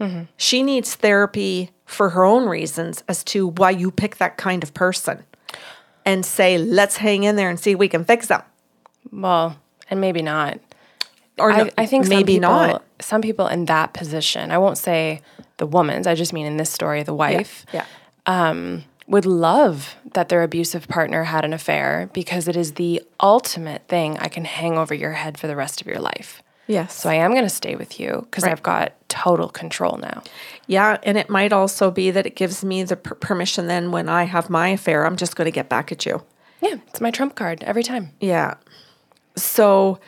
[0.02, 0.24] Mm-hmm.
[0.38, 4.74] She needs therapy for her own reasons as to why you pick that kind of
[4.74, 5.24] person.
[6.06, 8.42] And say, let's hang in there and see if we can fix them.
[9.12, 10.60] Well, and maybe not.
[11.38, 12.84] Or I, no- I think some maybe people, not.
[13.00, 15.22] Some people in that position, I won't say
[15.58, 17.86] the woman's, I just mean in this story, the wife, Yeah.
[18.26, 23.88] Um, would love that their abusive partner had an affair because it is the ultimate
[23.88, 26.44] thing I can hang over your head for the rest of your life.
[26.70, 26.94] Yes.
[26.94, 30.22] So I am going to stay with you because I've got total control now.
[30.68, 34.08] Yeah, and it might also be that it gives me the per- permission then when
[34.08, 36.22] I have my affair, I'm just going to get back at you.
[36.62, 38.12] Yeah, it's my trump card every time.
[38.22, 38.54] Yeah.
[39.36, 40.00] So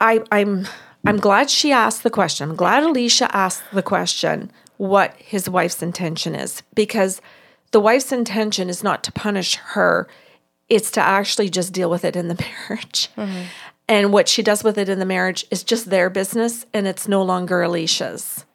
[0.00, 0.66] I I'm
[1.04, 2.48] I'm glad she asked the question.
[2.48, 7.20] I'm glad Alicia asked the question what his wife's intention is because
[7.72, 10.08] the wife's intention is not to punish her.
[10.68, 12.34] It's to actually just deal with it in the
[12.68, 13.10] marriage.
[13.16, 13.42] Mm-hmm.
[13.92, 17.06] And what she does with it in the marriage is just their business and it's
[17.06, 18.46] no longer Alicia's.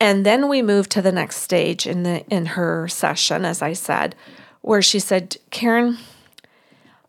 [0.00, 3.72] And then we moved to the next stage in the in her session as I
[3.72, 4.16] said
[4.62, 5.96] where she said, "Karen,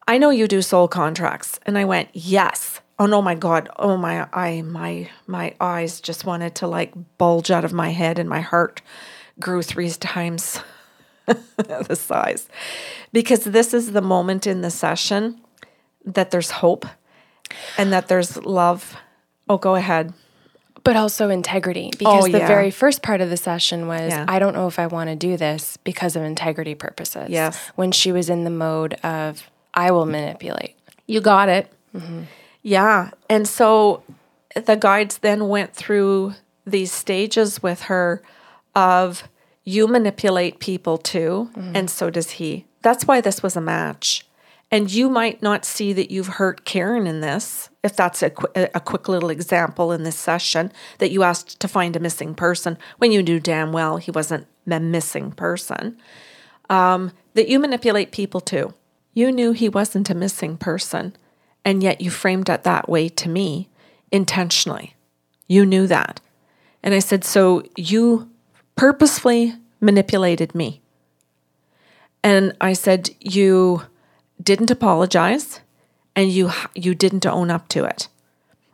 [0.07, 1.59] I know you do soul contracts.
[1.65, 2.81] And I went, yes.
[2.99, 3.67] Oh no, my God.
[3.79, 8.19] Oh my I my my eyes just wanted to like bulge out of my head
[8.19, 8.83] and my heart
[9.39, 10.59] grew three times
[11.25, 12.47] the size.
[13.11, 15.41] Because this is the moment in the session
[16.05, 16.85] that there's hope
[17.77, 18.95] and that there's love.
[19.49, 20.13] Oh, go ahead.
[20.83, 22.47] But also integrity oh, because Oh, the yeah.
[22.47, 24.25] very first part of the session was Yeah.
[24.27, 27.29] I don't know if I want to do this because of integrity purposes.
[27.29, 27.57] Yes.
[27.75, 30.75] When she was in the mode of I will manipulate.
[31.07, 31.71] You got it.
[31.95, 32.23] Mm-hmm.
[32.63, 33.11] Yeah.
[33.29, 34.03] And so
[34.55, 36.33] the guides then went through
[36.65, 38.21] these stages with her
[38.75, 39.27] of
[39.63, 41.75] you manipulate people too, mm-hmm.
[41.75, 42.65] and so does he.
[42.81, 44.25] That's why this was a match.
[44.71, 48.47] And you might not see that you've hurt Karen in this, if that's a, qu-
[48.55, 52.77] a quick little example in this session that you asked to find a missing person
[52.97, 55.97] when you knew damn well he wasn't a missing person
[56.71, 58.73] um, that you manipulate people too.
[59.13, 61.15] You knew he wasn't a missing person,
[61.65, 63.67] and yet you framed it that way to me
[64.09, 64.95] intentionally.
[65.47, 66.21] You knew that.
[66.81, 68.31] And I said, So you
[68.77, 70.81] purposefully manipulated me.
[72.23, 73.83] And I said, You
[74.41, 75.61] didn't apologize
[76.15, 78.07] and you you didn't own up to it.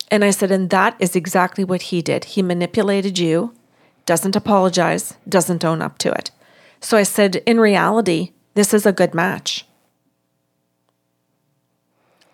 [0.10, 2.26] And I said, and that is exactly what he did.
[2.26, 3.54] He manipulated you,
[4.06, 6.32] doesn't apologize, doesn't own up to it.
[6.80, 9.66] So I said, in reality, this is a good match.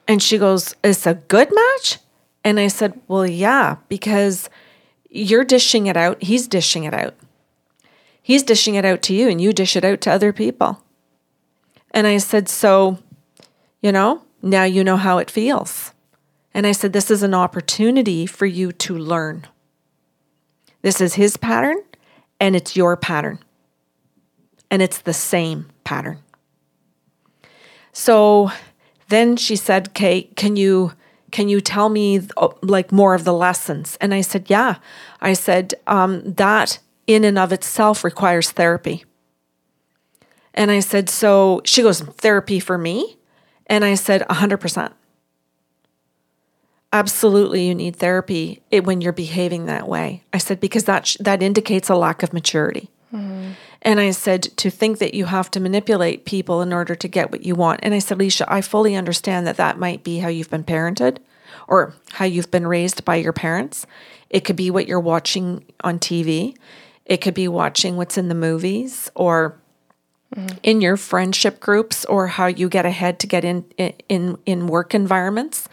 [0.08, 2.00] And she goes, It's a good match?
[2.44, 4.50] And I said, Well, yeah, because
[5.10, 7.16] you're dishing it out, he's dishing it out.
[8.22, 10.82] He's dishing it out to you, and you dish it out to other people.
[11.92, 13.00] And I said, So,
[13.84, 15.94] you know, now you know how it feels.
[16.54, 19.46] And I said, This is an opportunity for you to learn.
[20.82, 21.78] This is his pattern,
[22.40, 23.40] and it's your pattern.
[24.72, 25.70] And it's the same.
[25.84, 26.20] pattern.
[27.92, 28.52] So
[29.10, 30.94] then she said, "Okay, can you
[31.32, 34.78] can you tell me uh, like more of the lessons?" And I said, "Yeah."
[35.22, 39.04] I said, um, "That in and of itself requires therapy."
[40.54, 43.18] And I said, "So she goes therapy for me?"
[43.68, 44.94] And I said, "100 percent."
[46.92, 50.24] Absolutely, you need therapy when you're behaving that way.
[50.32, 52.90] I said because that sh- that indicates a lack of maturity.
[53.12, 53.52] Mm-hmm.
[53.84, 57.32] And I said, to think that you have to manipulate people in order to get
[57.32, 57.82] what you want.
[57.84, 61.18] And I said, Alicia, I fully understand that that might be how you've been parented
[61.68, 63.86] or how you've been raised by your parents.
[64.30, 66.56] It could be what you're watching on TV,
[67.06, 69.60] it could be watching what's in the movies or
[70.36, 70.58] mm-hmm.
[70.64, 73.66] in your friendship groups or how you get ahead to get in,
[74.10, 75.68] in, in work environments.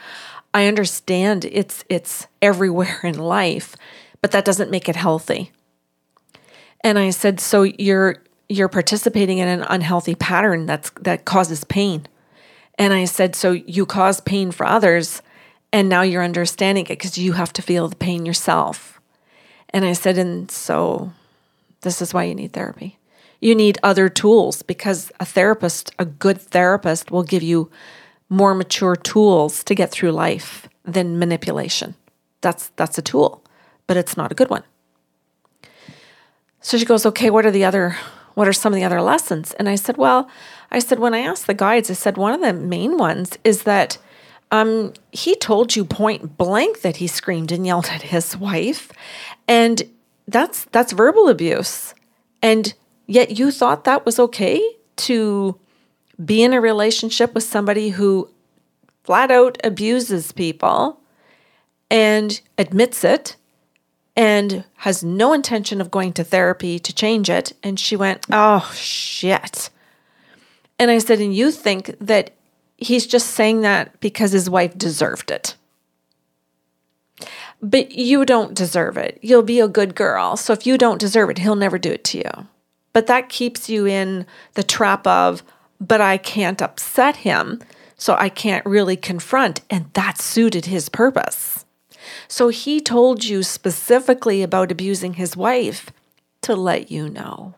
[0.53, 3.77] I understand it's it's everywhere in life,
[4.21, 5.53] but that doesn't make it healthy.
[6.83, 8.17] And I said, so you're
[8.49, 12.07] you're participating in an unhealthy pattern that's that causes pain.
[12.79, 15.23] And I said, so you cause pain for others
[15.73, 19.01] and now you're understanding it because you have to feel the pain yourself.
[19.71, 21.13] And I said, and so
[21.83, 22.99] this is why you need therapy.
[23.41, 27.71] You need other tools because a therapist, a good therapist will give you
[28.29, 31.95] more mature tools to get through life than manipulation.
[32.43, 33.43] That's that's a tool,
[33.87, 34.63] but it's not a good one.
[36.61, 37.97] So she goes, "Okay, what are the other
[38.35, 40.29] what are some of the other lessons?" And I said, "Well,
[40.71, 43.65] I said when I asked the guides, I said one of the main ones is
[43.65, 43.99] that
[44.51, 48.93] um, he told you point blank that he screamed and yelled at his wife,
[49.49, 49.83] and
[50.29, 51.95] that's that's verbal abuse.
[52.43, 52.75] And
[53.11, 54.63] yet you thought that was okay
[54.95, 55.59] to
[56.25, 58.31] be in a relationship with somebody who
[59.03, 61.01] flat out abuses people
[61.91, 63.37] and admits it
[64.17, 67.53] and has no intention of going to therapy to change it.
[67.65, 69.71] And she went, Oh, shit.
[70.79, 72.31] And I said, And you think that
[72.77, 75.57] he's just saying that because his wife deserved it.
[77.61, 79.19] But you don't deserve it.
[79.21, 80.37] You'll be a good girl.
[80.37, 82.47] So if you don't deserve it, he'll never do it to you.
[82.93, 85.43] But that keeps you in the trap of,
[85.81, 87.61] but I can't upset him,
[87.97, 89.61] so I can't really confront.
[89.71, 91.65] And that suited his purpose.
[92.29, 95.91] So he told you specifically about abusing his wife
[96.43, 97.55] to let you know.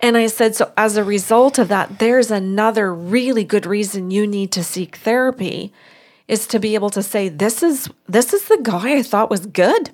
[0.00, 4.26] And I said, so as a result of that, there's another really good reason you
[4.26, 5.72] need to seek therapy
[6.26, 9.46] is to be able to say, this is this is the guy I thought was
[9.46, 9.90] good.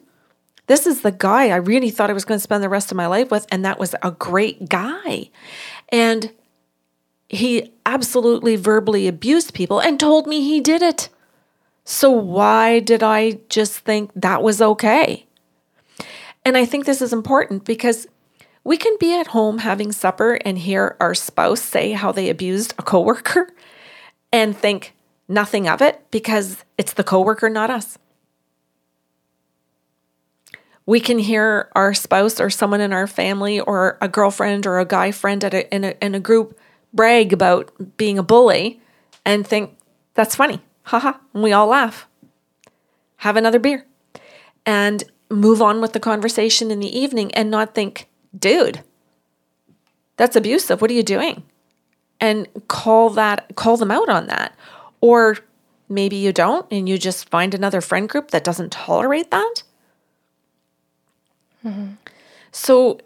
[0.68, 2.96] This is the guy I really thought I was going to spend the rest of
[2.96, 3.46] my life with.
[3.50, 5.30] And that was a great guy.
[5.88, 6.32] And
[7.28, 11.08] he absolutely verbally abused people and told me he did it.
[11.84, 15.26] So why did I just think that was okay?
[16.44, 18.06] And I think this is important because
[18.62, 22.74] we can be at home having supper and hear our spouse say how they abused
[22.78, 23.50] a coworker
[24.30, 24.94] and think
[25.28, 27.98] nothing of it because it's the coworker, not us.
[30.88, 34.86] We can hear our spouse or someone in our family or a girlfriend or a
[34.86, 36.58] guy friend at a, in, a, in a group
[36.94, 38.80] brag about being a bully
[39.22, 39.76] and think
[40.14, 40.62] that's funny.
[40.84, 41.18] Haha.
[41.34, 42.08] And we all laugh.
[43.16, 43.84] Have another beer
[44.64, 48.82] and move on with the conversation in the evening and not think, dude,
[50.16, 50.80] that's abusive.
[50.80, 51.42] What are you doing?
[52.18, 54.56] And call that call them out on that.
[55.02, 55.36] Or
[55.86, 59.64] maybe you don't and you just find another friend group that doesn't tolerate that.
[61.64, 61.92] Mm-hmm.
[62.52, 63.00] So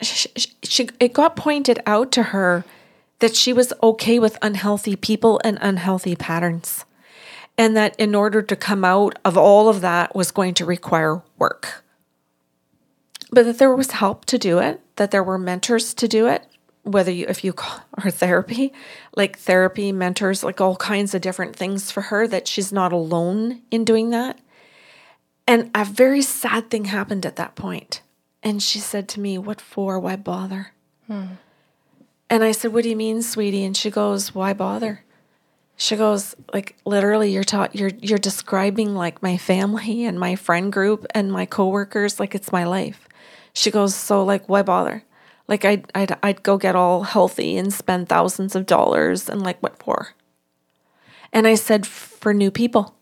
[0.00, 0.28] she,
[0.62, 2.64] she, it got pointed out to her
[3.20, 6.84] that she was okay with unhealthy people and unhealthy patterns.
[7.56, 11.22] And that in order to come out of all of that was going to require
[11.38, 11.84] work.
[13.30, 16.46] But that there was help to do it, that there were mentors to do it,
[16.82, 17.54] whether you, if you
[17.94, 18.72] are therapy,
[19.14, 23.62] like therapy, mentors, like all kinds of different things for her, that she's not alone
[23.70, 24.38] in doing that.
[25.46, 28.02] And a very sad thing happened at that point.
[28.42, 29.98] And she said to me, What for?
[29.98, 30.72] Why bother?
[31.06, 31.34] Hmm.
[32.32, 35.04] And I said, "What do you mean, sweetie?" And she goes, "Why bother?"
[35.76, 40.72] She goes, "Like literally, you're taught you're you're describing like my family and my friend
[40.72, 43.06] group and my coworkers like it's my life."
[43.52, 45.04] She goes, "So like, why bother?"
[45.46, 49.62] Like I'd, I'd I'd go get all healthy and spend thousands of dollars and like
[49.62, 50.14] what for?
[51.34, 52.94] And I said for new people.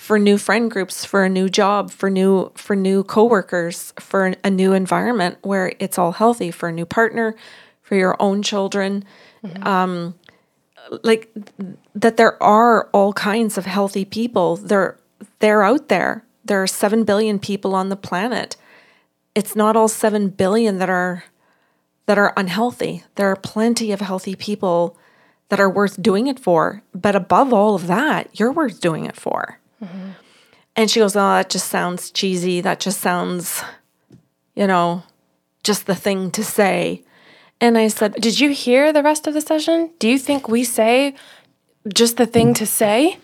[0.00, 4.50] For new friend groups, for a new job, for new for new coworkers, for a
[4.50, 7.36] new environment where it's all healthy, for a new partner,
[7.82, 9.04] for your own children.
[9.44, 9.66] Mm-hmm.
[9.66, 10.14] Um,
[11.04, 11.30] like
[11.94, 14.56] that there are all kinds of healthy people.
[14.56, 14.98] They're
[15.40, 16.24] they're out there.
[16.46, 18.56] There are 7 billion people on the planet.
[19.34, 21.24] It's not all 7 billion that are
[22.06, 23.04] that are unhealthy.
[23.16, 24.96] There are plenty of healthy people
[25.50, 26.82] that are worth doing it for.
[26.94, 29.59] But above all of that, you're worth doing it for.
[30.76, 32.60] And she goes, Oh, that just sounds cheesy.
[32.60, 33.62] That just sounds,
[34.54, 35.02] you know,
[35.62, 37.04] just the thing to say.
[37.60, 39.90] And I said, Did you hear the rest of the session?
[39.98, 41.14] Do you think we say
[41.92, 43.18] just the thing to say?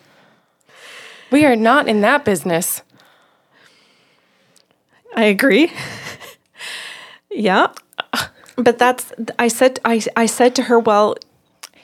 [1.31, 2.83] We are not in that business.
[5.15, 5.73] I agree.
[7.31, 7.73] yeah.
[8.57, 11.17] But that's I said I I said to her, well,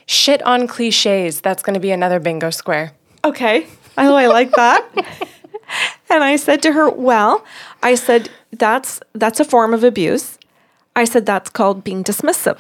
[0.07, 1.41] Shit on cliches.
[1.41, 2.93] That's going to be another bingo square.
[3.25, 3.67] okay.
[3.99, 4.87] Oh, I like that.
[6.11, 7.45] and I said to her, well,
[7.83, 10.39] I said that's that's a form of abuse.
[10.95, 12.59] I said that's called being dismissive.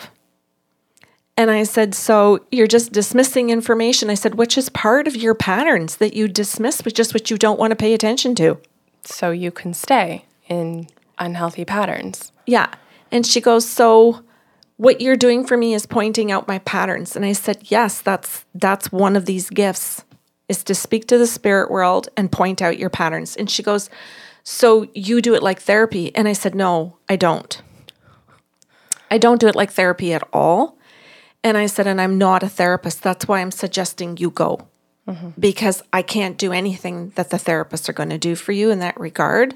[1.37, 4.11] And I said, so you're just dismissing information.
[4.11, 7.39] I said, which is part of your patterns that you dismiss, which just what you
[7.39, 8.59] don't want to pay attention to.
[9.05, 12.33] So you can stay in unhealthy patterns.
[12.47, 12.73] Yeah.
[13.11, 14.23] And she goes, "So
[14.77, 18.45] what you're doing for me is pointing out my patterns." And I said, "Yes, that's
[18.55, 20.05] that's one of these gifts
[20.53, 23.91] is to speak to the spirit world and point out your patterns." And she goes,
[24.45, 27.53] "So you do it like therapy?" And I said, "No, I don't.
[29.11, 30.77] I don't do it like therapy at all."
[31.45, 33.03] And I said, "And I'm not a therapist.
[33.03, 34.51] That's why I'm suggesting you go."
[35.39, 38.79] Because I can't do anything that the therapists are going to do for you in
[38.79, 39.55] that regard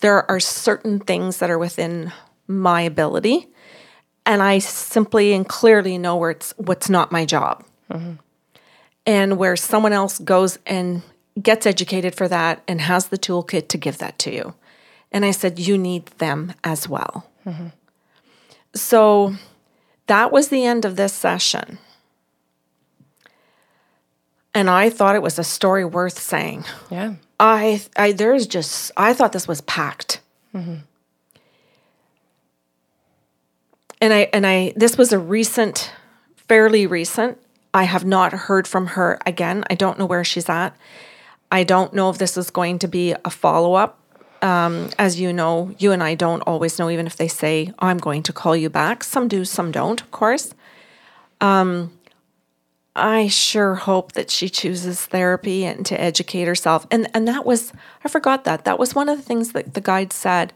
[0.00, 2.12] there are certain things that are within
[2.46, 3.48] my ability
[4.26, 7.64] and i simply and clearly know where it's what's not my job
[9.10, 11.02] and where someone else goes and
[11.42, 14.54] gets educated for that and has the toolkit to give that to you
[15.12, 17.14] and i said you need them as well
[18.74, 19.34] so
[20.06, 21.78] that was the end of this session
[24.54, 27.14] and i thought it was a story worth saying Yeah.
[27.42, 30.20] I, I there's just I thought this was packed.
[34.02, 35.90] And I and I this was a recent,
[36.48, 37.38] fairly recent.
[37.74, 39.64] I have not heard from her again.
[39.70, 40.76] I don't know where she's at.
[41.52, 43.98] I don't know if this is going to be a follow up.
[44.42, 47.98] Um, as you know, you and I don't always know, even if they say, I'm
[47.98, 49.04] going to call you back.
[49.04, 50.54] Some do, some don't, of course.
[52.96, 56.86] I sure hope that she chooses therapy and to educate herself.
[56.90, 57.72] And and that was
[58.04, 58.64] I forgot that.
[58.64, 60.52] That was one of the things that the guide said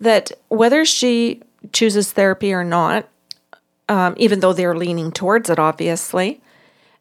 [0.00, 1.42] that whether she
[1.72, 3.08] chooses therapy or not,
[3.90, 6.40] um, even though they're leaning towards it, obviously,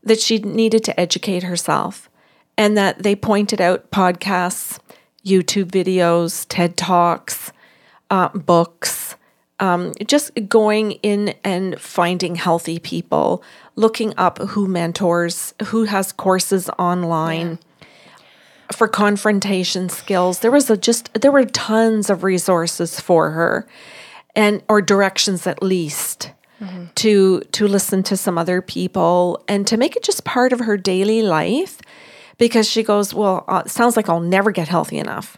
[0.04, 2.10] that she needed to educate herself,
[2.58, 4.80] and that they pointed out podcasts,
[5.26, 7.54] YouTube videos, TED talks,
[8.10, 9.16] uh, books
[9.60, 13.44] um, just going in and finding healthy people,
[13.76, 17.60] looking up who mentors, who has courses online
[18.72, 20.40] for confrontation skills.
[20.40, 23.68] There was a just there were tons of resources for her,
[24.36, 26.32] and or directions at least
[26.96, 30.78] to to listen to some other people and to make it just part of her
[30.78, 31.80] daily life,
[32.38, 35.38] because she goes, well, uh, sounds like I'll never get healthy enough.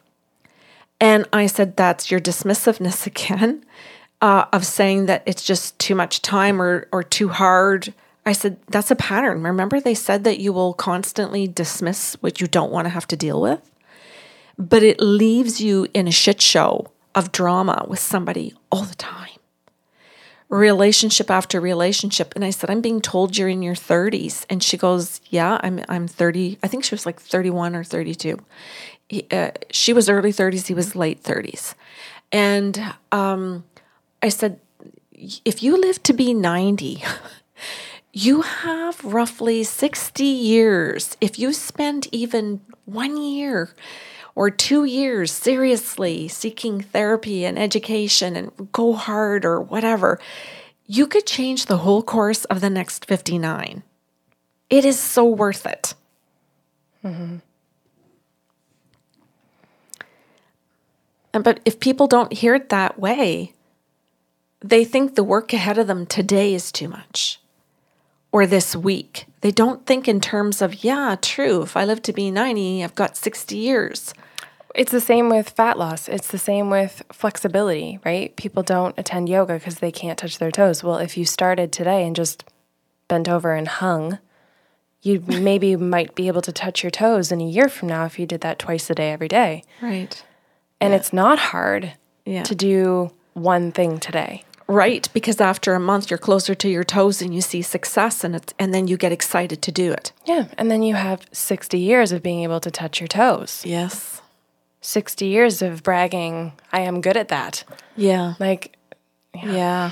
[1.02, 3.66] And I said, that's your dismissiveness again
[4.22, 7.94] uh, of saying that it's just too much time or, or too hard.
[8.26, 9.42] I said, that's a pattern.
[9.42, 13.18] Remember, they said that you will constantly dismiss what you don't want to have to
[13.18, 13.60] deal with?
[14.60, 19.41] But it leaves you in a shit show of drama with somebody all the time.
[20.52, 22.34] Relationship after relationship.
[22.36, 24.46] And I said, I'm being told you're in your 30s.
[24.50, 26.60] And she goes, Yeah, I'm, I'm 30.
[26.62, 28.38] I think she was like 31 or 32.
[29.08, 31.74] He, uh, she was early 30s, he was late 30s.
[32.32, 33.64] And um,
[34.22, 34.60] I said,
[35.46, 37.04] if you live to be 90,
[38.14, 41.16] you have roughly 60 years.
[41.22, 43.74] If you spend even one year
[44.36, 50.20] or two years seriously seeking therapy and education and go hard or whatever,
[50.86, 53.84] you could change the whole course of the next 59.
[54.70, 55.94] It is so worth it.
[57.04, 57.38] Mm-hmm.
[61.34, 63.54] And but if people don't hear it that way,
[64.64, 67.41] they think the work ahead of them today is too much
[68.32, 69.26] or this week.
[69.42, 72.96] They don't think in terms of, yeah, true, if I live to be 90, I've
[72.96, 74.14] got 60 years.
[74.74, 76.08] It's the same with fat loss.
[76.08, 78.34] It's the same with flexibility, right?
[78.38, 80.82] People don't attend yoga because they can't touch their toes.
[80.84, 82.46] Well, if you started today and just
[83.10, 84.20] bent over and hung,
[85.02, 88.18] you maybe might be able to touch your toes in a year from now if
[88.18, 89.64] you did that twice a day every day.
[89.82, 90.24] Right.
[90.80, 91.94] And it's not hard
[92.26, 92.44] Yeah.
[92.44, 94.46] to do one thing today.
[94.68, 98.36] Right, because after a month you're closer to your toes and you see success and
[98.36, 100.12] it's and then you get excited to do it.
[100.26, 100.48] Yeah.
[100.58, 104.22] And then you have 60 years of being able to touch your toes, Yes.
[104.84, 107.64] 60 years of bragging, I am good at that.
[107.96, 108.34] Yeah.
[108.40, 108.78] Like,
[109.34, 109.92] Yeah.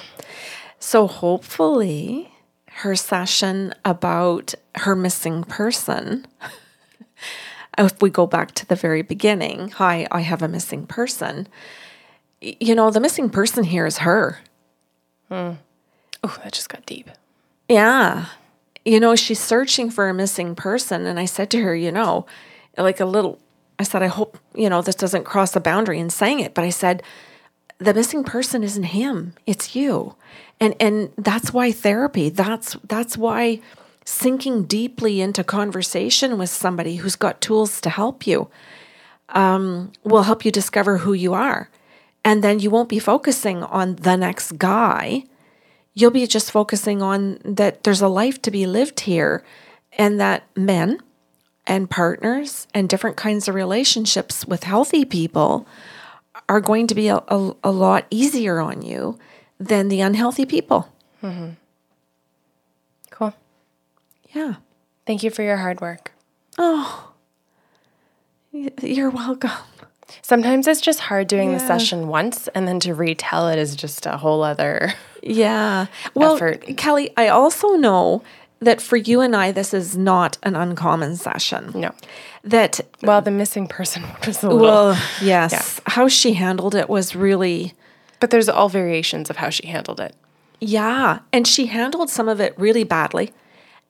[0.80, 2.32] So hopefully,
[2.68, 6.26] her session about her missing person.
[7.78, 11.48] if we go back to the very beginning, hi, I have a missing person.
[12.42, 14.40] You know, the missing person here is her.
[15.32, 15.58] Oh,
[16.44, 17.10] that just got deep.
[17.68, 18.26] Yeah.
[18.86, 21.06] You know, she's searching for a missing person.
[21.06, 22.26] And I said to her, you know,
[22.78, 23.40] like a little,
[23.78, 26.54] I said, I hope, you know, this doesn't cross the boundary in saying it.
[26.54, 27.04] But I said,
[27.78, 30.16] the missing person isn't him, it's you.
[30.60, 33.62] And and that's why therapy, that's that's why
[34.04, 38.50] sinking deeply into conversation with somebody who's got tools to help you
[39.30, 41.70] um, will help you discover who you are.
[42.24, 45.24] And then you won't be focusing on the next guy
[45.94, 49.44] you'll be just focusing on that there's a life to be lived here
[49.98, 51.00] and that men
[51.68, 55.68] and partners and different kinds of relationships with healthy people
[56.48, 59.20] are going to be a, a, a lot easier on you
[59.60, 60.92] than the unhealthy people.
[61.22, 61.50] Mm-hmm.
[63.12, 63.34] Cool.
[64.34, 64.56] Yeah.
[65.06, 66.14] Thank you for your hard work.
[66.58, 67.12] Oh,
[68.52, 69.52] you're welcome.
[70.22, 74.06] Sometimes it's just hard doing the session once and then to retell it is just
[74.06, 74.94] a whole other.
[75.22, 75.88] Yeah.
[76.14, 76.78] Well, Effort.
[76.78, 78.24] Kelly, I also know
[78.62, 81.72] that for you and I, this is not an uncommon session.
[81.76, 81.94] No.
[82.46, 84.62] That, Well, the missing person was a little.
[84.62, 87.74] well, yes, how she handled it was really.
[88.22, 90.16] but there's all variations of how she handled it.
[90.62, 93.34] Yeah, and she handled some of it really badly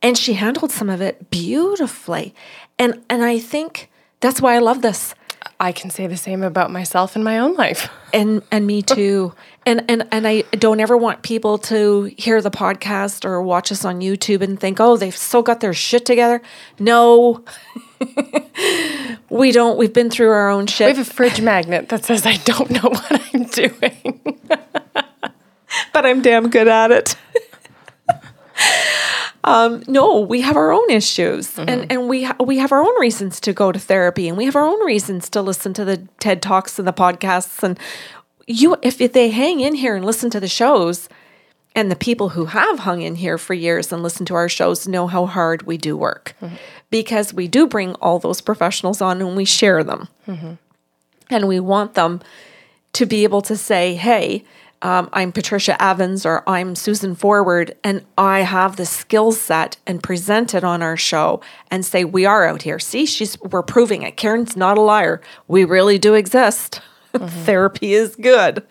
[0.01, 2.33] and she handled some of it beautifully.
[2.79, 5.13] And and I think that's why I love this.
[5.61, 7.89] I can say the same about myself in my own life.
[8.11, 9.35] And and me too.
[9.67, 13.85] And and and I don't ever want people to hear the podcast or watch us
[13.85, 16.41] on YouTube and think, "Oh, they've so got their shit together."
[16.79, 17.43] No.
[19.29, 19.77] we don't.
[19.77, 20.87] We've been through our own shit.
[20.87, 24.39] We have a fridge magnet that says I don't know what I'm doing.
[25.93, 27.15] but I'm damn good at it.
[29.43, 31.85] Um, no, we have our own issues, and mm-hmm.
[31.89, 34.55] and we ha- we have our own reasons to go to therapy, and we have
[34.55, 37.63] our own reasons to listen to the TED talks and the podcasts.
[37.63, 37.79] And
[38.47, 41.07] you, if, if they hang in here and listen to the shows,
[41.73, 44.87] and the people who have hung in here for years and listened to our shows
[44.87, 46.55] know how hard we do work, mm-hmm.
[46.89, 50.53] because we do bring all those professionals on and we share them, mm-hmm.
[51.29, 52.19] and we want them
[52.91, 54.43] to be able to say, hey,
[54.81, 60.01] um, I'm Patricia Evans or I'm Susan Forward, and I have the skill set and
[60.01, 62.79] present it on our show and say, we are out here.
[62.79, 64.15] See, she's we're proving it.
[64.15, 65.21] Karen's not a liar.
[65.47, 66.81] We really do exist.
[67.13, 68.65] Therapy is good.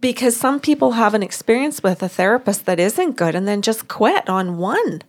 [0.00, 3.88] Because some people have an experience with a therapist that isn't good and then just
[3.88, 5.02] quit on one.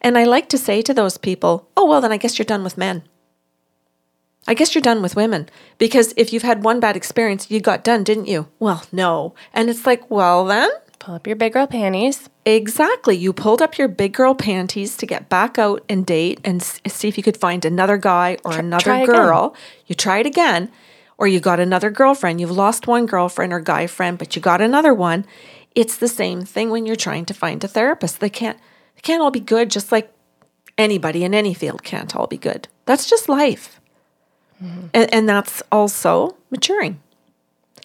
[0.00, 2.64] And I like to say to those people, oh, well, then I guess you're done
[2.64, 3.02] with men.
[4.46, 7.84] I guess you're done with women because if you've had one bad experience, you got
[7.84, 8.48] done, didn't you?
[8.58, 9.34] Well, no.
[9.54, 12.28] And it's like, well, then, Pull up your big girl panties.
[12.44, 13.16] exactly.
[13.16, 16.80] You pulled up your big girl panties to get back out and date and s-
[16.86, 19.14] see if you could find another guy or another try again.
[19.14, 19.56] girl.
[19.86, 20.70] You try it again,
[21.18, 22.40] or you got another girlfriend.
[22.40, 25.24] You've lost one girlfriend or guy friend, but you got another one.
[25.74, 28.20] It's the same thing when you're trying to find a therapist.
[28.20, 28.58] They can't
[28.94, 30.12] they can't all be good just like
[30.78, 32.68] anybody in any field can't all be good.
[32.86, 33.80] That's just life.
[34.94, 37.00] And, and that's also maturing.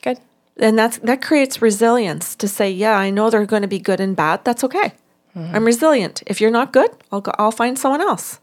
[0.02, 0.20] Good.
[0.58, 4.00] And that's that creates resilience to say, yeah, I know they're going to be good
[4.00, 4.44] and bad.
[4.44, 4.94] That's okay.
[5.36, 6.24] I'm resilient.
[6.26, 8.40] If you're not good, I'll go I'll find someone else.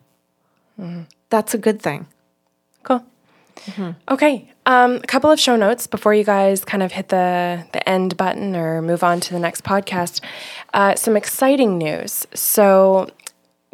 [1.28, 2.06] That's a good thing.
[2.84, 3.04] Cool.
[4.08, 4.48] Okay.
[4.66, 8.16] Um, a couple of show notes before you guys kind of hit the the end
[8.16, 10.20] button or move on to the next podcast.
[10.72, 12.26] Uh, some exciting news.
[12.34, 13.08] So.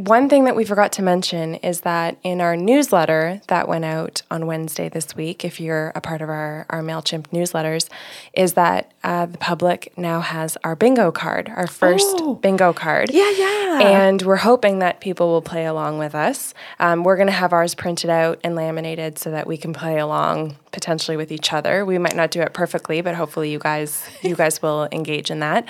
[0.00, 4.22] One thing that we forgot to mention is that in our newsletter that went out
[4.30, 7.90] on Wednesday this week, if you're a part of our, our MailChimp newsletters,
[8.32, 12.34] is that uh, the public now has our bingo card, our first Oh.
[12.36, 13.10] bingo card.
[13.12, 13.80] Yeah, yeah.
[13.82, 16.54] And we're hoping that people will play along with us.
[16.78, 19.98] Um, we're going to have ours printed out and laminated so that we can play
[19.98, 21.84] along potentially with each other.
[21.84, 25.40] We might not do it perfectly, but hopefully you guys you guys will engage in
[25.40, 25.66] that.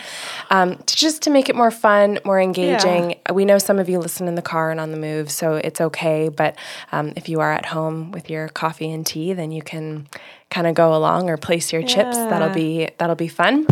[0.51, 3.16] Um, to, just to make it more fun, more engaging.
[3.33, 5.80] We know some of you listen in the car and on the move, so it's
[5.80, 6.28] okay.
[6.28, 6.56] But
[6.92, 10.08] um, if you are at home with your coffee and tea, then you can
[10.50, 12.16] kind of go along or place your chips.
[12.16, 13.66] That'll be that'll be fun.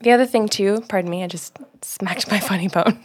[0.00, 2.98] The other thing too, pardon me, I just smacked my funny bone.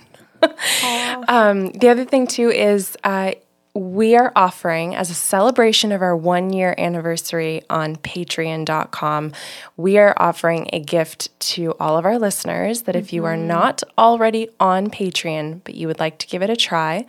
[1.27, 3.33] um, the other thing too is uh,
[3.73, 9.31] we are offering as a celebration of our one year anniversary on patreon.com
[9.77, 13.47] we are offering a gift to all of our listeners that if you are mm-hmm.
[13.47, 17.05] not already on patreon but you would like to give it a try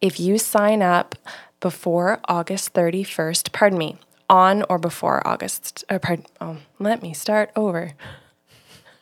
[0.00, 1.14] if you sign up
[1.60, 3.96] before august 31st pardon me
[4.28, 7.94] on or before august or pardon, oh, let me start over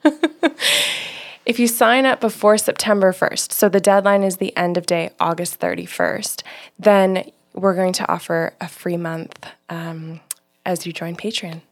[1.46, 5.10] if you sign up before September 1st, so the deadline is the end of day
[5.18, 6.42] August 31st,
[6.78, 10.20] then we're going to offer a free month um,
[10.64, 11.62] as you join Patreon.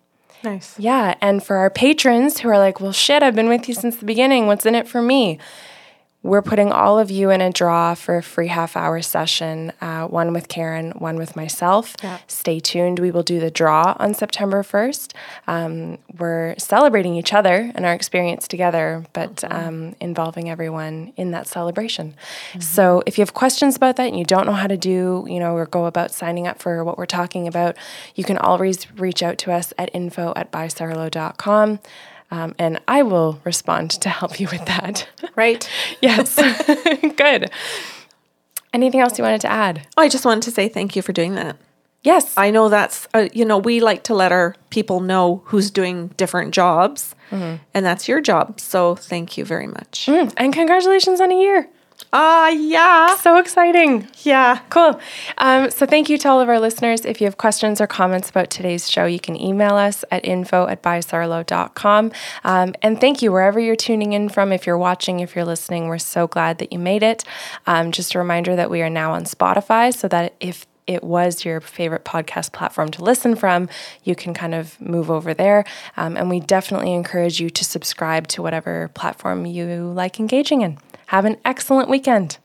[0.42, 0.78] Nice.
[0.78, 1.14] Yeah.
[1.20, 4.04] And for our patrons who are like, well, shit, I've been with you since the
[4.04, 4.46] beginning.
[4.46, 5.38] What's in it for me?
[6.24, 10.08] We're putting all of you in a draw for a free half hour session, uh,
[10.08, 11.94] one with Karen, one with myself.
[12.02, 12.18] Yeah.
[12.26, 12.98] Stay tuned.
[12.98, 15.14] We will do the draw on September 1st.
[15.46, 21.46] Um, we're celebrating each other and our experience together, but um, involving everyone in that
[21.46, 22.14] celebration.
[22.58, 25.38] So if you have questions about that and you don't know how to do, you
[25.38, 27.76] know, or go about signing up for what we're talking about,
[28.16, 31.78] you can always reach out to us at info at bysarlo.com.
[32.30, 35.08] Um, and I will respond to help you with that.
[35.36, 35.68] Right.
[36.02, 36.34] yes.
[37.16, 37.50] Good.
[38.72, 39.86] Anything else you wanted to add?
[39.96, 41.56] Oh, I just wanted to say thank you for doing that.
[42.02, 42.34] Yes.
[42.36, 46.08] I know that's, uh, you know, we like to let our people know who's doing
[46.16, 48.58] different jobs, and that's your job.
[48.60, 50.06] So thank you very much.
[50.06, 51.68] Mm, and congratulations on a year.
[52.12, 53.16] Ah, yeah.
[53.16, 54.08] So exciting.
[54.22, 54.60] Yeah.
[54.70, 54.98] Cool.
[55.36, 57.04] Um, so thank you to all of our listeners.
[57.04, 60.66] If you have questions or comments about today's show, you can email us at info
[60.68, 62.12] at bysarlo.com.
[62.44, 64.52] Um, and thank you wherever you're tuning in from.
[64.52, 67.24] If you're watching, if you're listening, we're so glad that you made it.
[67.66, 71.44] Um, just a reminder that we are now on Spotify so that if it was
[71.44, 73.68] your favorite podcast platform to listen from,
[74.04, 75.66] you can kind of move over there.
[75.98, 80.78] Um, and we definitely encourage you to subscribe to whatever platform you like engaging in.
[81.08, 82.36] Have an excellent weekend.